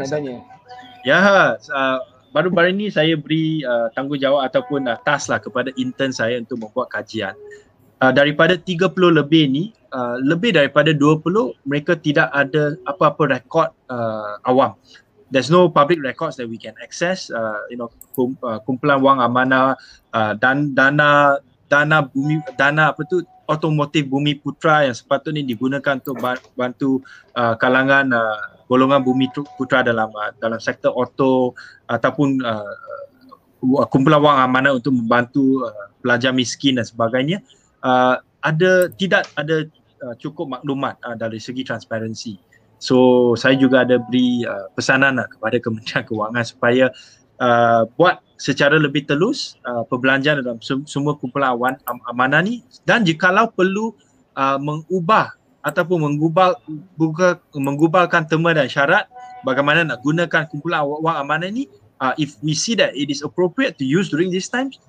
[1.03, 1.97] Ya, uh,
[2.31, 6.93] baru-baru ini saya beri uh, tanggungjawab ataupun uh, task lah kepada intern saya untuk membuat
[6.93, 7.33] kajian.
[7.99, 14.39] Uh, daripada 30 lebih ni, uh, lebih daripada 20 mereka tidak ada apa-apa rekod uh,
[14.47, 14.77] awam
[15.29, 19.21] there's no public records that we can access uh, you know kum, uh, kumpulan wang
[19.21, 19.77] amanah
[20.13, 21.37] uh, dan dana
[21.69, 26.17] dana bumi dana apa tu otomotif bumi putra yang sepatutnya digunakan untuk
[26.53, 27.01] bantu
[27.33, 31.57] uh, kalangan uh, golongan bumi putra dalam uh, dalam sektor auto
[31.89, 32.75] ataupun uh,
[33.89, 37.41] kumpulan wang amanah untuk membantu uh, pelajar miskin dan sebagainya
[37.81, 39.65] uh, ada tidak ada
[40.05, 42.49] uh, cukup maklumat uh, dari segi transparansi
[42.79, 46.85] So saya juga ada beri uh, pesanan lah kepada Kementerian Kewangan supaya
[47.43, 52.63] uh, buat secara lebih telus uh, perbelanjaan dalam semua kumpulan awan am- amanah ni.
[52.87, 53.91] Dan jikalau perlu
[54.39, 56.55] uh, mengubah ataupun menggubal
[56.95, 59.07] buka, menggubalkan terma dan syarat
[59.43, 61.67] bagaimana nak gunakan kumpulan wang amanah ni
[61.99, 64.79] uh, if we see that it is appropriate to use during this times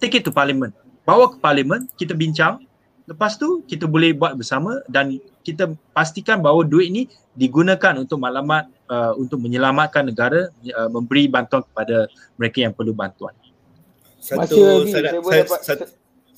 [0.00, 0.72] take it to parliament
[1.04, 2.64] bawa ke parliament kita bincang
[3.10, 7.02] lepas tu kita boleh buat bersama dan kita pastikan bahawa duit ini
[7.34, 13.34] digunakan untuk maklumat uh, untuk menyelamatkan negara uh, memberi bantuan kepada mereka yang perlu bantuan.
[14.20, 15.82] Satu saya, saya, saya, dapat, satu,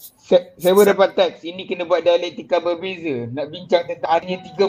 [0.03, 3.31] saya, saya boleh dapat teks ini kena buat dialektika berbeza.
[3.31, 4.67] Nak bincang tentang hari yang 30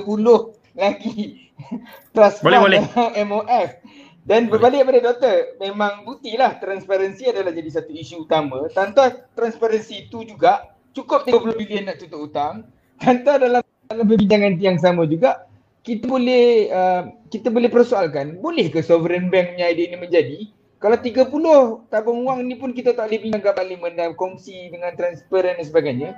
[0.78, 1.18] lagi.
[2.14, 2.82] Trust boleh, boleh.
[3.30, 3.70] MOF
[4.24, 8.72] dan berbalik pada doktor memang buktilah transparansi adalah jadi satu isu utama.
[8.72, 12.64] Tanpa transparansi itu juga cukup 30 bilion nak tutup hutang.
[13.04, 13.60] Tanpa dalam
[13.92, 15.44] dalam perbincangan yang sama juga
[15.84, 20.40] kita boleh uh, kita boleh persoalkan boleh ke sovereign bank punya idea ini menjadi
[20.84, 24.92] kalau 30 tabung wang ni pun kita tak boleh bincang kat parlimen dan kongsi dengan
[25.00, 26.10] transparan dan sebagainya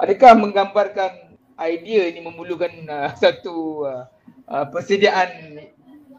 [0.00, 4.08] adakah menggambarkan idea ini memerlukan uh, satu uh,
[4.48, 5.60] uh, persediaan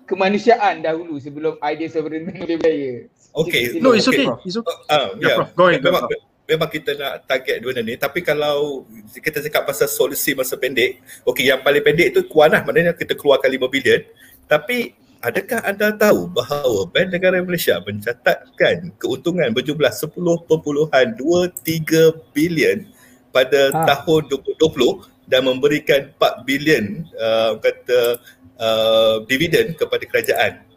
[0.05, 2.97] kemanusiaan dahulu sebelum idea sovereign boleh berjaya
[3.37, 3.77] Okay.
[3.77, 4.25] No, it's okay.
[4.49, 4.65] It's okay.
[4.65, 5.53] Uh, uh, yeah, yeah.
[5.53, 5.85] Go ahead.
[5.85, 8.87] Ahead memang kita nak target dua ni tapi kalau
[9.19, 13.19] kita cakap pasal solusi masa pendek okey yang paling pendek tu kuan lah maknanya kita
[13.19, 14.01] keluarkan 5 bilion
[14.47, 20.45] tapi adakah anda tahu bahawa Bank Negara Malaysia mencatatkan keuntungan berjumlah 10.23
[22.33, 22.77] bilion
[23.33, 23.85] pada ha.
[23.85, 27.99] tahun 2020 dan memberikan 4 bilion uh, kata
[28.57, 30.67] uh, dividen kepada kerajaan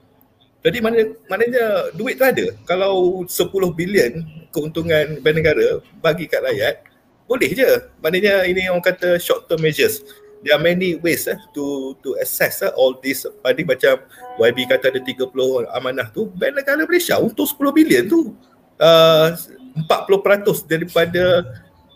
[0.61, 2.47] jadi mana maknanya duit tu ada.
[2.69, 3.33] Kalau 10
[3.73, 4.13] bilion
[4.53, 6.85] keuntungan bank negara bagi kat rakyat,
[7.25, 7.71] boleh je.
[8.05, 10.05] Maknanya ini orang kata short term measures.
[10.41, 13.29] There are many ways eh, to to assess eh, all this.
[13.29, 14.01] Tadi macam
[14.41, 15.29] YB kata ada 30
[15.77, 18.33] amanah tu, bank negara Malaysia untuk 10 bilion tu
[18.81, 19.37] uh,
[19.85, 21.45] 40% daripada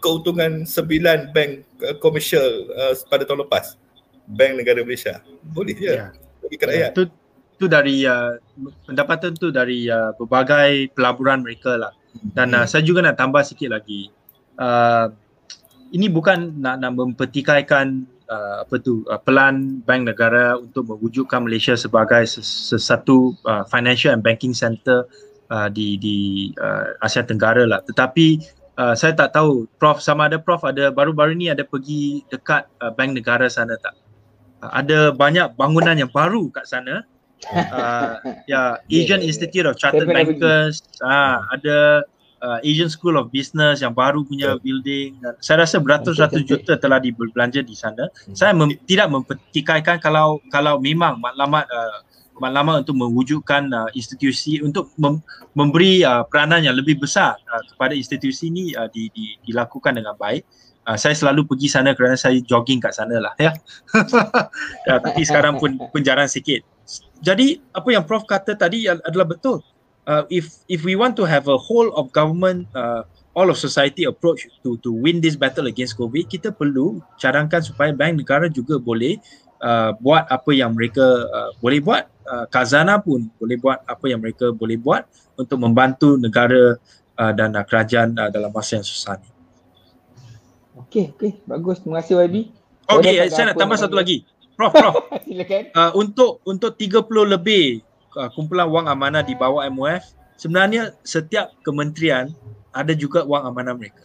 [0.04, 2.44] keuntungan 9 bank uh, komersial
[2.76, 3.80] uh, pada tahun lepas.
[4.28, 5.24] Bank negara Malaysia.
[5.40, 5.92] Boleh je.
[5.96, 6.12] Yeah.
[6.44, 6.92] Bagi kat rakyat.
[6.92, 7.08] Yeah,
[7.58, 8.36] tu dari uh,
[8.84, 11.92] pendapatan tu dari uh, berbagai pelaburan mereka lah
[12.34, 14.10] dan uh, saya juga nak tambah sikit lagi
[14.58, 15.10] uh,
[15.94, 21.78] ini bukan nak nak mempertikaikan uh, apa tu uh, pelan bank negara untuk mewujudkan Malaysia
[21.78, 25.06] sebagai sesuatu uh, financial and banking center
[25.54, 27.80] uh, di di uh, Asia Tenggara lah.
[27.86, 28.42] Tetapi
[28.78, 32.90] uh, saya tak tahu prof sama ada prof ada baru-baru ni ada pergi dekat uh,
[32.90, 33.94] bank negara sana tak?
[34.60, 37.04] Uh, ada banyak bangunan yang baru kat sana.
[37.44, 42.00] Uh, ya Asian yeah, Institute of Chartered Bankers ah uh, ada
[42.44, 44.60] uh, Asian School of Business yang baru punya yeah.
[44.60, 48.36] building dan saya rasa beratus-ratus juta telah dibelanja di sana hmm.
[48.36, 52.04] saya mem- tidak mempertikaikan kalau kalau memang maklumat uh,
[52.36, 55.24] maklumat untuk mewujudkan uh, institusi untuk mem-
[55.56, 60.12] memberi uh, peranan yang lebih besar uh, kepada institusi ini uh, di- di- dilakukan dengan
[60.20, 60.44] baik
[60.84, 63.56] uh, saya selalu pergi sana kerana saya jogging kat sana lah ya.
[64.88, 66.60] ya tapi sekarang pun pun jarang sikit
[67.24, 69.64] jadi apa yang prof kata tadi adalah betul
[70.06, 74.04] uh, if if we want to have a whole of government uh, all of society
[74.04, 78.78] approach to to win this battle against covid kita perlu cadangkan supaya bank negara juga
[78.78, 79.18] boleh
[79.64, 84.20] uh, buat apa yang mereka uh, boleh buat uh, khazanah pun boleh buat apa yang
[84.22, 86.78] mereka boleh buat untuk membantu negara
[87.18, 89.34] uh, dan uh, kerajaan uh, dalam masa yang susah ni
[90.74, 91.32] Okey, okey.
[91.46, 91.78] Bagus.
[91.78, 92.50] Terima kasih YB.
[92.90, 94.26] Okey, saya nak tambah satu lagi.
[94.54, 94.94] Prof, Prof.
[95.26, 95.70] Silakan.
[95.74, 97.02] Uh, untuk untuk 30
[97.34, 97.82] lebih
[98.16, 102.32] uh, kumpulan wang amanah di bawah MOF, sebenarnya setiap kementerian
[102.74, 104.02] ada juga wang amanah mereka.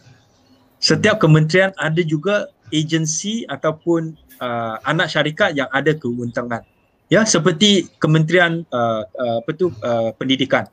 [0.80, 6.62] Setiap kementerian ada juga agensi ataupun uh, anak syarikat yang ada keuntungan.
[7.10, 10.70] Ya, seperti kementerian uh, uh, apa tu uh, pendidikan.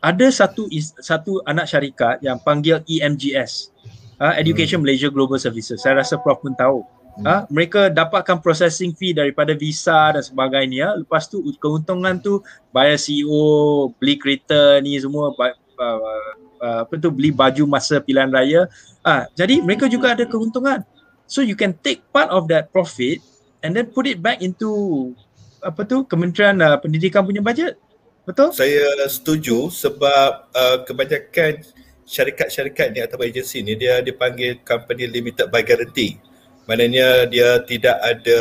[0.00, 0.68] Ada satu
[1.00, 3.72] satu anak syarikat yang panggil EMGS
[4.20, 4.84] uh, Education hmm.
[4.88, 5.82] Malaysia Global Services.
[5.82, 6.84] Saya rasa Prof pun tahu.
[7.22, 10.98] Uh, mereka dapatkan processing fee daripada visa dan sebagainya.
[10.98, 12.42] Lepas tu keuntungan tu
[12.74, 18.66] bayar CEO, beli kereta ni semua uh, uh, apa tu beli baju masa pilihan raya.
[19.06, 20.82] Uh, jadi mereka juga ada keuntungan.
[21.30, 23.22] So you can take part of that profit
[23.62, 25.14] and then put it back into
[25.62, 27.78] apa tu Kementerian uh, Pendidikan punya bajet.
[28.24, 28.50] Betul?
[28.56, 31.60] Saya setuju sebab uh, kebanyakan
[32.04, 36.20] syarikat-syarikat ni atau agensi ni dia dipanggil company limited by guarantee.
[36.64, 38.40] Maknanya dia tidak ada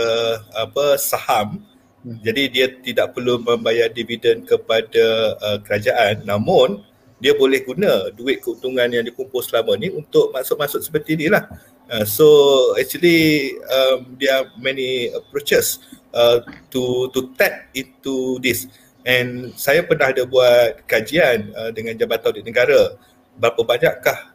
[0.55, 1.59] apa saham.
[2.03, 2.19] Hmm.
[2.23, 6.83] Jadi dia tidak perlu membayar dividen kepada uh, kerajaan namun
[7.23, 11.47] dia boleh guna duit keuntungan yang dikumpul selama ni untuk masuk-masuk seperti ni lah.
[11.87, 12.27] Uh, so
[12.75, 15.79] actually um, there are many approaches
[16.11, 18.67] uh, to to tap into this.
[19.03, 22.95] And saya pernah ada buat kajian uh, dengan Jabatan Audit Negara
[23.39, 24.32] berapa banyakkah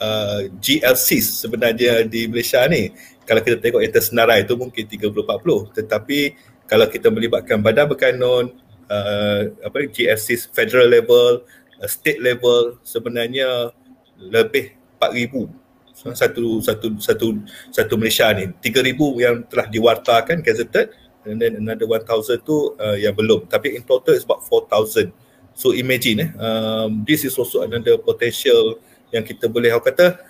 [0.00, 2.90] uh, GLCs sebenarnya di Malaysia ni
[3.28, 6.18] kalau kita tengok yang tersenarai itu mungkin 30-40 tetapi
[6.64, 8.56] kalau kita melibatkan badan berkanun
[8.88, 11.44] uh, apa GLCs federal level
[11.82, 13.70] uh, state level sebenarnya
[14.18, 15.68] lebih 4000
[16.14, 17.26] satu satu satu
[17.74, 18.46] satu Malaysia ni.
[18.62, 20.94] 3000 yang telah diwartakan gazetted
[21.26, 23.50] and then another 1000 tu uh, yang belum.
[23.50, 25.10] Tapi in total is about 4000
[25.58, 28.78] So imagine eh, um, this is also another potential
[29.14, 30.20] yang kita boleh aku kata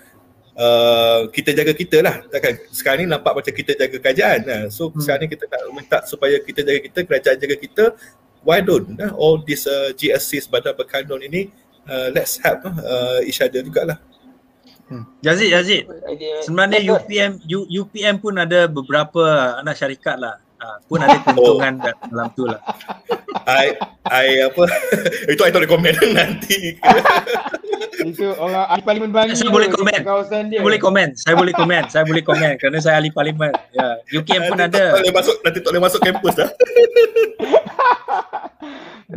[0.59, 2.23] uh, kita jaga kita lah.
[2.27, 4.41] Takkan sekarang ni nampak macam kita jaga kerajaan.
[4.45, 4.63] Nah.
[4.71, 4.99] So hmm.
[5.03, 7.85] sekarang ni kita nak minta supaya kita jaga kita, kerajaan jaga kita.
[8.47, 11.51] Why don't nah, all this uh, GSCs badan berkanun ini
[11.91, 13.99] uh, let's help uh, each other jugalah.
[14.89, 15.05] Hmm.
[15.21, 15.85] Yazid, Yazid.
[16.49, 19.21] Sebenarnya UPM UPM pun ada beberapa
[19.61, 21.95] anak syarikat lah uh, pun ada keuntungan oh.
[22.11, 22.61] dalam tu lah.
[23.47, 23.75] I,
[24.07, 24.65] I apa,
[25.33, 26.77] itu I tak boleh komen nanti.
[27.99, 29.43] itu orang ahli parlimen bangsa.
[29.43, 30.01] Saya boleh komen.
[30.03, 31.09] Saya boleh komen.
[31.19, 31.83] Saya boleh komen.
[31.91, 33.53] Saya boleh komen kerana saya ahli parlimen.
[33.75, 34.85] Ya, UKM pun ada.
[34.95, 36.51] Tak boleh masuk, nanti tak boleh masuk kampus dah.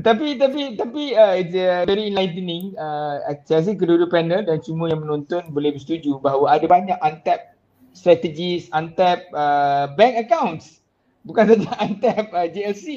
[0.02, 2.74] tapi tapi tapi uh, it's uh, very enlightening.
[2.74, 7.54] Uh, saya rasa kedua-dua panel dan semua yang menonton boleh bersetuju bahawa ada banyak untapped
[7.94, 10.81] strategies, untapped uh, bank accounts
[11.24, 12.88] bukan saja untap uh, GLC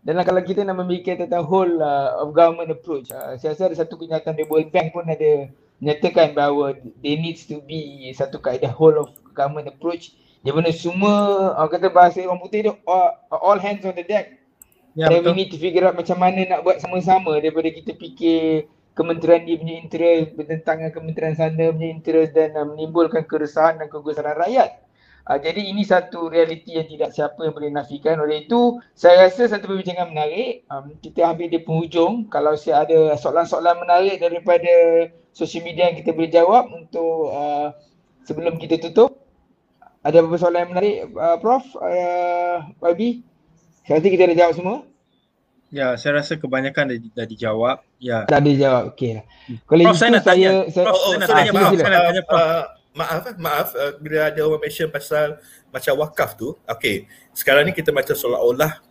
[0.00, 3.76] dan kalau kita nak memikir tentang whole uh, of government approach uh, saya rasa ada
[3.84, 8.70] satu kenyataan dari World Bank pun ada menyatakan bahawa there needs to be satu kaedah
[8.70, 10.12] whole of government approach.
[10.40, 11.12] Di mana semua
[11.56, 14.36] uh, kata bahasa orang putih tu all, all hands on the deck.
[14.92, 18.66] Ya, and we need to figure out macam mana nak buat sama-sama daripada kita fikir
[18.98, 24.34] kementerian dia punya interest bertentangan kementerian sana punya interest dan uh, menimbulkan keresahan dan kegusaran
[24.34, 24.82] rakyat
[25.30, 28.18] Uh, jadi ini satu realiti yang tidak siapa yang boleh nafikan.
[28.18, 30.66] Oleh itu, saya rasa satu perbincangan menarik.
[30.66, 32.26] Um, kita ambil di penghujung.
[32.26, 37.70] Kalau saya ada soalan-soalan menarik daripada sosial media yang kita boleh jawab untuk uh,
[38.26, 39.22] sebelum kita tutup.
[40.02, 41.62] Ada beberapa soalan yang menarik, uh, Prof?
[41.78, 43.22] Uh, YB?
[43.86, 44.76] Saya rasa kita dah jawab semua.
[45.70, 47.86] Ya, saya rasa kebanyakan dah, dah dijawab.
[48.02, 48.26] Ya.
[48.26, 48.98] Dah dijawab.
[48.98, 49.22] Okey.
[49.70, 50.66] Kalau Prof, saya nak tanya.
[50.74, 51.50] Saya, Prof, saya nak tanya.
[51.54, 52.22] Prof, saya nak tanya.
[52.26, 52.79] Prof.
[52.90, 55.38] Maaf eh, maaf uh, bila ada orang mention pasal
[55.70, 57.06] macam wakaf tu okey.
[57.30, 58.82] Sekarang ni kita macam seolah-olah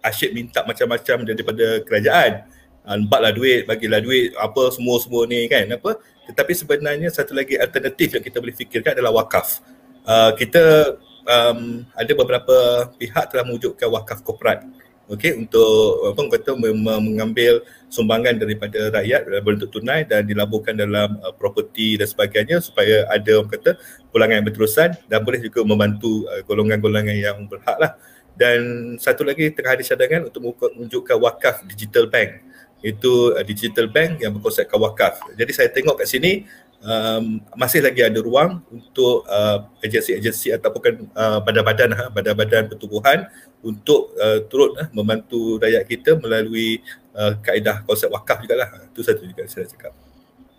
[0.00, 2.48] asyik minta macam-macam daripada kerajaan.
[2.84, 3.00] Uh,
[3.32, 6.00] duit bagilah duit apa semua-semua ni kan apa.
[6.32, 9.60] Tetapi sebenarnya satu lagi alternatif yang kita boleh fikirkan adalah wakaf.
[10.08, 10.96] Uh, kita
[11.28, 12.56] um, ada beberapa
[12.96, 14.64] pihak telah mewujudkan wakaf korporat
[15.10, 17.60] okey untuk apa kata mengambil
[17.92, 23.52] sumbangan daripada rakyat berbentuk tunai dan dilaburkan dalam uh, properti dan sebagainya supaya ada orang
[23.52, 23.76] kata
[24.08, 27.92] pulangan yang berterusan dan boleh juga membantu uh, golongan-golongan yang berhak lah.
[28.34, 32.42] Dan satu lagi tengah ada cadangan untuk menunjukkan wakaf digital bank.
[32.82, 35.22] Itu uh, digital bank yang berkonsepkan wakaf.
[35.38, 36.48] Jadi saya tengok kat sini
[36.84, 43.26] um, masih lagi ada ruang untuk uh, agensi-agensi ataupun uh, badan-badan uh, badan-badan pertubuhan
[43.64, 46.84] untuk uh, turut uh, membantu rakyat kita melalui
[47.16, 48.68] uh, kaedah konsep wakaf juga lah.
[48.92, 49.96] Itu satu juga saya cakap.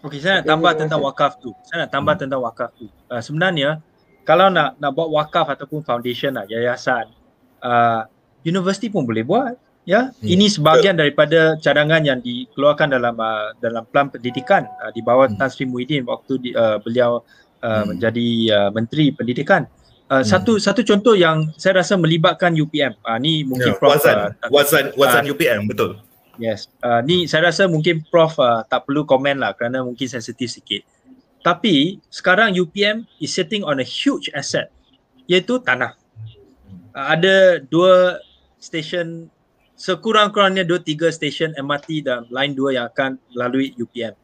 [0.05, 1.49] Okey, saya nak tambah tentang wakaf tu.
[1.65, 2.21] Saya nak tambah hmm.
[2.26, 2.86] tentang wakaf tu.
[3.09, 3.82] Uh, sebenarnya
[4.26, 7.09] kalau nak nak buat wakaf ataupun foundation lah, yayasan,
[7.61, 8.09] uh,
[8.41, 9.53] universiti pun boleh buat.
[9.86, 10.25] Ya, hmm.
[10.25, 15.38] ini sebahagian daripada cadangan yang dikeluarkan dalam uh, dalam plan pendidikan uh, di bawah hmm.
[15.38, 17.21] Tan Sri Muhyiddin waktu di, uh, beliau
[17.61, 17.86] uh, hmm.
[17.93, 19.69] menjadi uh, menteri pendidikan.
[20.09, 20.25] Uh, hmm.
[20.25, 22.97] Satu satu contoh yang saya rasa melibatkan UPM.
[23.05, 26.01] Uh, ni mungkin yeah, Prof Wazan uh, Wazan, Wazan uh, UPM betul.
[26.41, 26.65] Yes.
[26.81, 30.81] Uh, ni saya rasa mungkin Prof uh, tak perlu komen lah kerana mungkin sensitif sikit.
[31.45, 34.73] Tapi sekarang UPM is sitting on a huge asset
[35.29, 35.93] iaitu tanah.
[36.97, 38.17] Uh, ada dua
[38.57, 39.29] stesen
[39.76, 44.15] sekurang-kurangnya dua tiga stesen MRT dan line dua yang akan melalui UPM.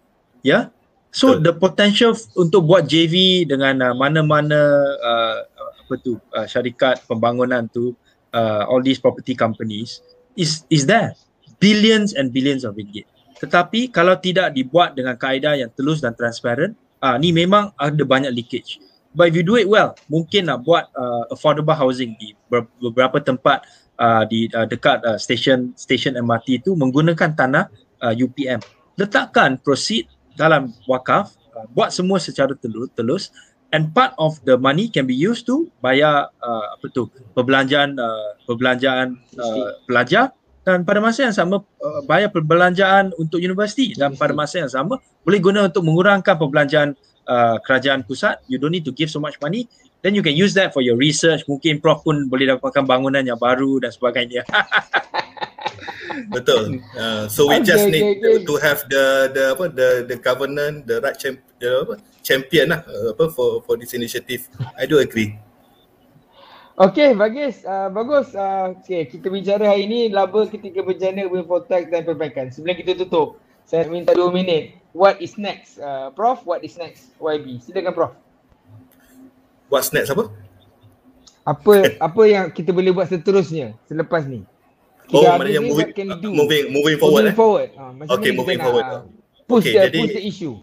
[0.41, 0.47] Ya.
[0.47, 0.63] Yeah?
[1.11, 1.43] So Betul.
[1.43, 4.59] the potential untuk buat JV dengan uh, mana-mana
[5.03, 7.91] uh, apa tu uh, syarikat pembangunan tu
[8.31, 9.99] uh, all these property companies
[10.39, 11.11] is is there
[11.59, 13.03] billions and billions of ringgit.
[13.43, 18.31] Tetapi kalau tidak dibuat dengan kaedah yang telus dan transparent, uh, ni memang ada banyak
[18.31, 18.79] leakage.
[19.11, 22.31] But if you do it well, mungkin nak buat uh, affordable housing di
[22.79, 23.67] beberapa tempat
[24.01, 27.69] uh, di uh, dekat uh, station station MRT itu menggunakan tanah
[28.01, 28.57] uh, UPM.
[28.97, 33.23] Letakkan proceed dalam wakaf, uh, buat semua secara telus, telus
[33.71, 38.35] and part of the money can be used to bayar uh, apa tu perbelanjaan uh,
[38.49, 40.35] perbelanjaan uh, pelajar.
[40.61, 43.97] Dan pada masa yang sama uh, bayar perbelanjaan untuk universiti.
[43.97, 46.93] Dan pada masa yang sama boleh guna untuk mengurangkan perbelanjaan
[47.25, 48.37] uh, kerajaan pusat.
[48.45, 49.65] You don't need to give so much money
[50.01, 53.37] then you can use that for your research mungkin prof pun boleh dapatkan bangunan yang
[53.37, 54.41] baru dan sebagainya
[56.35, 60.83] betul uh, so we just need to, to have the the apa the the governance
[60.89, 61.93] the right champ, the, apa,
[62.25, 65.37] champion lah uh, apa for for this initiative i do agree
[66.81, 67.61] Okey, bagus.
[67.61, 68.33] Uh, bagus.
[68.33, 72.49] Uh, okay, kita bicara hari ini laba ketika bencana Winfotex dan perbaikan.
[72.49, 73.37] Sebelum kita tutup,
[73.69, 74.73] saya minta dua minit.
[74.89, 75.77] What is next?
[75.77, 77.13] Uh, Prof, what is next?
[77.21, 77.61] YB.
[77.61, 78.13] Silakan Prof
[79.71, 80.27] what's next apa?
[81.47, 84.43] Apa apa yang kita boleh buat seterusnya selepas ni?
[85.07, 85.89] Kita oh, maknanya moving,
[86.35, 87.23] moving moving forward.
[87.23, 87.35] Moving eh?
[87.35, 87.69] forward.
[87.73, 88.85] Ha, okay, moving forward.
[88.85, 89.01] Uh,
[89.49, 90.55] push okay, the, jadi, push the issue.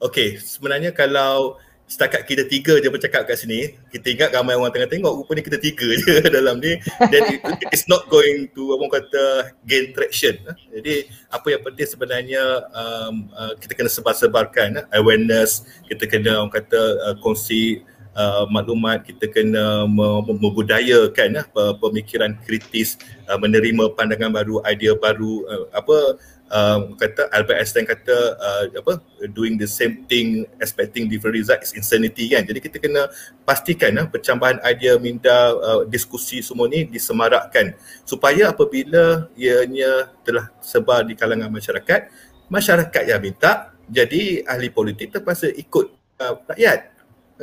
[0.00, 4.86] Okay, sebenarnya kalau setakat kita tiga je bercakap kat sini, kita ingat ramai orang tengah
[4.86, 6.78] tengok, rupanya kita tiga je dalam ni.
[7.10, 7.42] Then it,
[7.74, 9.24] it's not going to, apa kata,
[9.66, 10.38] gain traction.
[10.70, 16.54] Jadi, apa yang penting sebenarnya um, uh, kita kena sebar-sebarkan uh, awareness, kita kena, orang
[16.54, 16.78] kata,
[17.10, 17.82] uh, kongsi
[18.14, 19.86] uh, maklumat kita kena
[20.24, 22.98] membudayakan uh, pemikiran kritis
[23.30, 25.98] uh, menerima pandangan baru idea baru uh, apa
[26.50, 28.98] uh, kata Albert Einstein kata uh, apa
[29.30, 32.42] doing the same thing expecting different results is insanity kan?
[32.42, 33.08] Jadi kita kena
[33.46, 41.06] pastikan uh, percambahan idea minda uh, diskusi semua ni disemarakkan supaya apabila ianya telah sebar
[41.06, 42.10] di kalangan masyarakat
[42.50, 45.86] masyarakat yang minta jadi ahli politik terpaksa ikut
[46.18, 46.89] uh, rakyat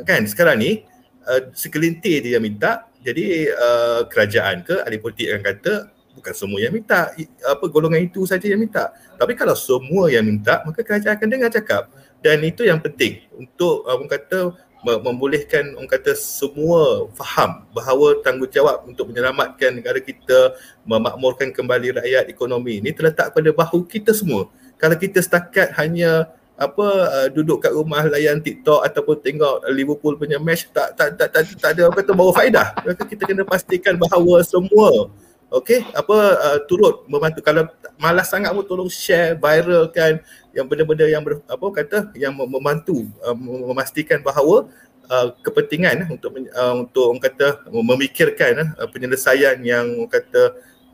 [0.04, 0.84] kan sekarang ni
[1.26, 2.86] uh, sekelintir dia yang minta.
[2.98, 5.74] Jadi uh, kerajaan ke ahli politik akan kata
[6.18, 7.14] bukan semua yang minta.
[7.46, 8.90] Apa golongan itu saja yang minta.
[9.16, 11.90] Tapi kalau semua yang minta maka kerajaan akan dengar cakap.
[12.18, 18.86] Dan itu yang penting untuk uh, orang kata membolehkan orang kata semua faham bahawa tanggungjawab
[18.86, 20.54] untuk menyelamatkan negara kita
[20.86, 24.46] memakmurkan kembali rakyat ekonomi ini terletak pada bahu kita semua.
[24.78, 30.42] Kalau kita setakat hanya apa uh, duduk kat rumah layan TikTok ataupun tengok Liverpool punya
[30.42, 32.74] match tak tak tak tak, tak ada apa tu bawa faedah.
[32.82, 35.06] Maka kita kena pastikan bahawa semua
[35.54, 37.64] okey apa uh, turut membantu kalau
[37.96, 40.20] malas sangat pun tolong share viralkan
[40.52, 44.66] yang benda-benda yang ber, apa kata yang membantu uh, memastikan bahawa
[45.08, 50.42] uh, kepentingan uh, untuk uh, untuk orang kata memikirkan uh, penyelesaian yang orang kata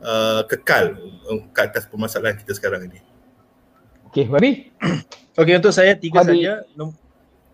[0.05, 0.93] uh, kekal
[1.25, 3.01] uh, ke atas permasalahan kita sekarang ini.
[4.13, 4.71] Okey, Babi.
[5.35, 6.47] Okey, untuk saya tiga Babi.
[6.47, 6.63] saja.
[6.79, 6.95] Num-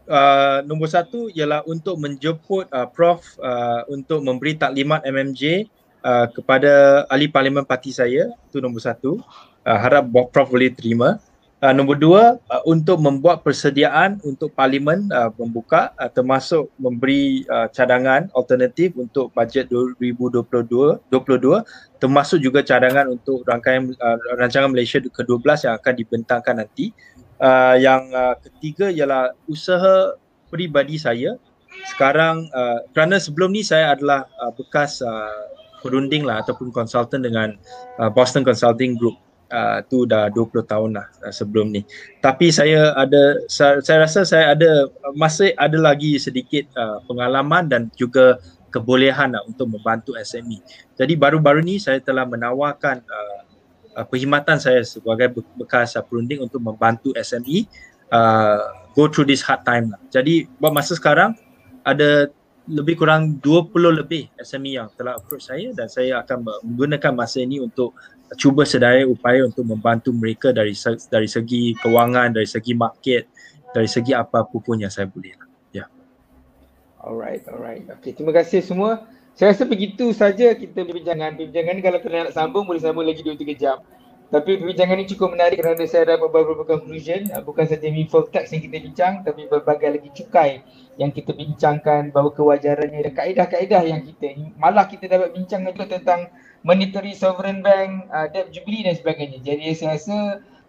[0.06, 5.66] uh, nombor satu ialah untuk menjemput uh, Prof uh, untuk memberi taklimat MMJ
[6.06, 8.30] uh, kepada ahli parlimen parti saya.
[8.46, 9.18] Itu nombor satu.
[9.66, 11.18] Uh, harap Prof boleh terima.
[11.62, 17.70] Uh, nombor dua, uh, untuk membuat persediaan untuk parlimen uh, membuka uh, termasuk memberi uh,
[17.70, 20.42] cadangan alternatif untuk bajet 2022
[21.10, 26.94] 22, termasuk juga cadangan untuk rangkaian uh, rancangan Malaysia ke-12 yang akan dibentangkan nanti.
[26.94, 27.11] Uh,
[27.82, 30.16] yang uh, ketiga ialah usaha
[30.52, 31.38] peribadi saya.
[31.90, 35.50] Sekarang uh, kerana sebelum ni saya adalah uh, bekas uh,
[35.82, 37.58] perunding lah ataupun konsultan dengan
[37.98, 39.18] uh, Boston Consulting Group
[39.52, 41.82] uh, tu dah 20 tahun lah uh, sebelum ni.
[42.24, 44.88] Tapi saya ada saya, saya rasa saya ada
[45.18, 48.38] masih ada lagi sedikit uh, pengalaman dan juga
[48.72, 50.64] kebolehan uh, untuk membantu SME.
[50.96, 53.40] Jadi baru-baru ni saya telah menawarkan uh,
[53.96, 57.68] uh, perkhidmatan saya sebagai bekas uh, perunding untuk membantu SME
[58.12, 60.02] uh, go through this hard time lah.
[60.12, 61.36] Jadi buat masa sekarang
[61.82, 62.30] ada
[62.70, 67.58] lebih kurang 20 lebih SME yang telah approach saya dan saya akan menggunakan masa ini
[67.58, 67.98] untuk
[68.38, 70.72] cuba sedaya upaya untuk membantu mereka dari
[71.12, 73.28] dari segi kewangan, dari segi market,
[73.76, 75.36] dari segi apa-apa pun yang saya boleh.
[75.76, 75.84] Ya.
[75.84, 75.88] Yeah.
[77.02, 77.84] Alright, alright.
[78.00, 79.04] Okay, terima kasih semua.
[79.32, 81.40] Saya rasa begitu saja kita perbincangan.
[81.40, 83.78] Perbincangan ni kalau kena nak sambung boleh sambung lagi 2-3 jam.
[84.32, 87.28] Tapi perbincangan ini cukup menarik kerana saya dapat beberapa conclusion.
[87.44, 90.64] Bukan saja meaningful text yang kita bincang tapi berbagai lagi cukai
[90.96, 96.32] yang kita bincangkan bahawa kewajarannya dan kaedah-kaedah yang kita malah kita dapat bincang juga tentang
[96.64, 99.44] monetary sovereign bank, uh, debt jubilee dan sebagainya.
[99.44, 100.18] Jadi saya rasa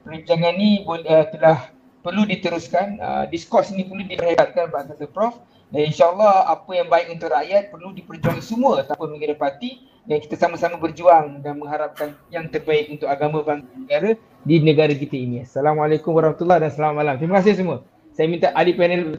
[0.02, 1.70] perbincangan ini uh, telah
[2.02, 2.98] perlu diteruskan.
[2.98, 5.38] Uh, diskurs ini perlu diperhebatkan kata Prof.
[5.72, 10.76] Dan insyaAllah apa yang baik untuk rakyat perlu diperjuangkan semua tanpa menghidapati dan kita sama-sama
[10.76, 14.12] berjuang dan mengharapkan yang terbaik untuk agama bangsa negara
[14.44, 15.48] di negara kita ini.
[15.48, 17.14] Assalamualaikum warahmatullahi dan selamat malam.
[17.16, 17.88] Terima kasih semua.
[18.12, 19.16] Saya minta ahli panel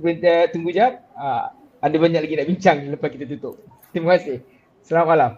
[0.53, 1.01] tunggu jap.
[1.17, 1.49] Uh,
[1.81, 3.57] ada banyak lagi nak bincang lepas kita tutup.
[3.89, 4.45] Terima kasih.
[4.85, 5.31] Selamat malam.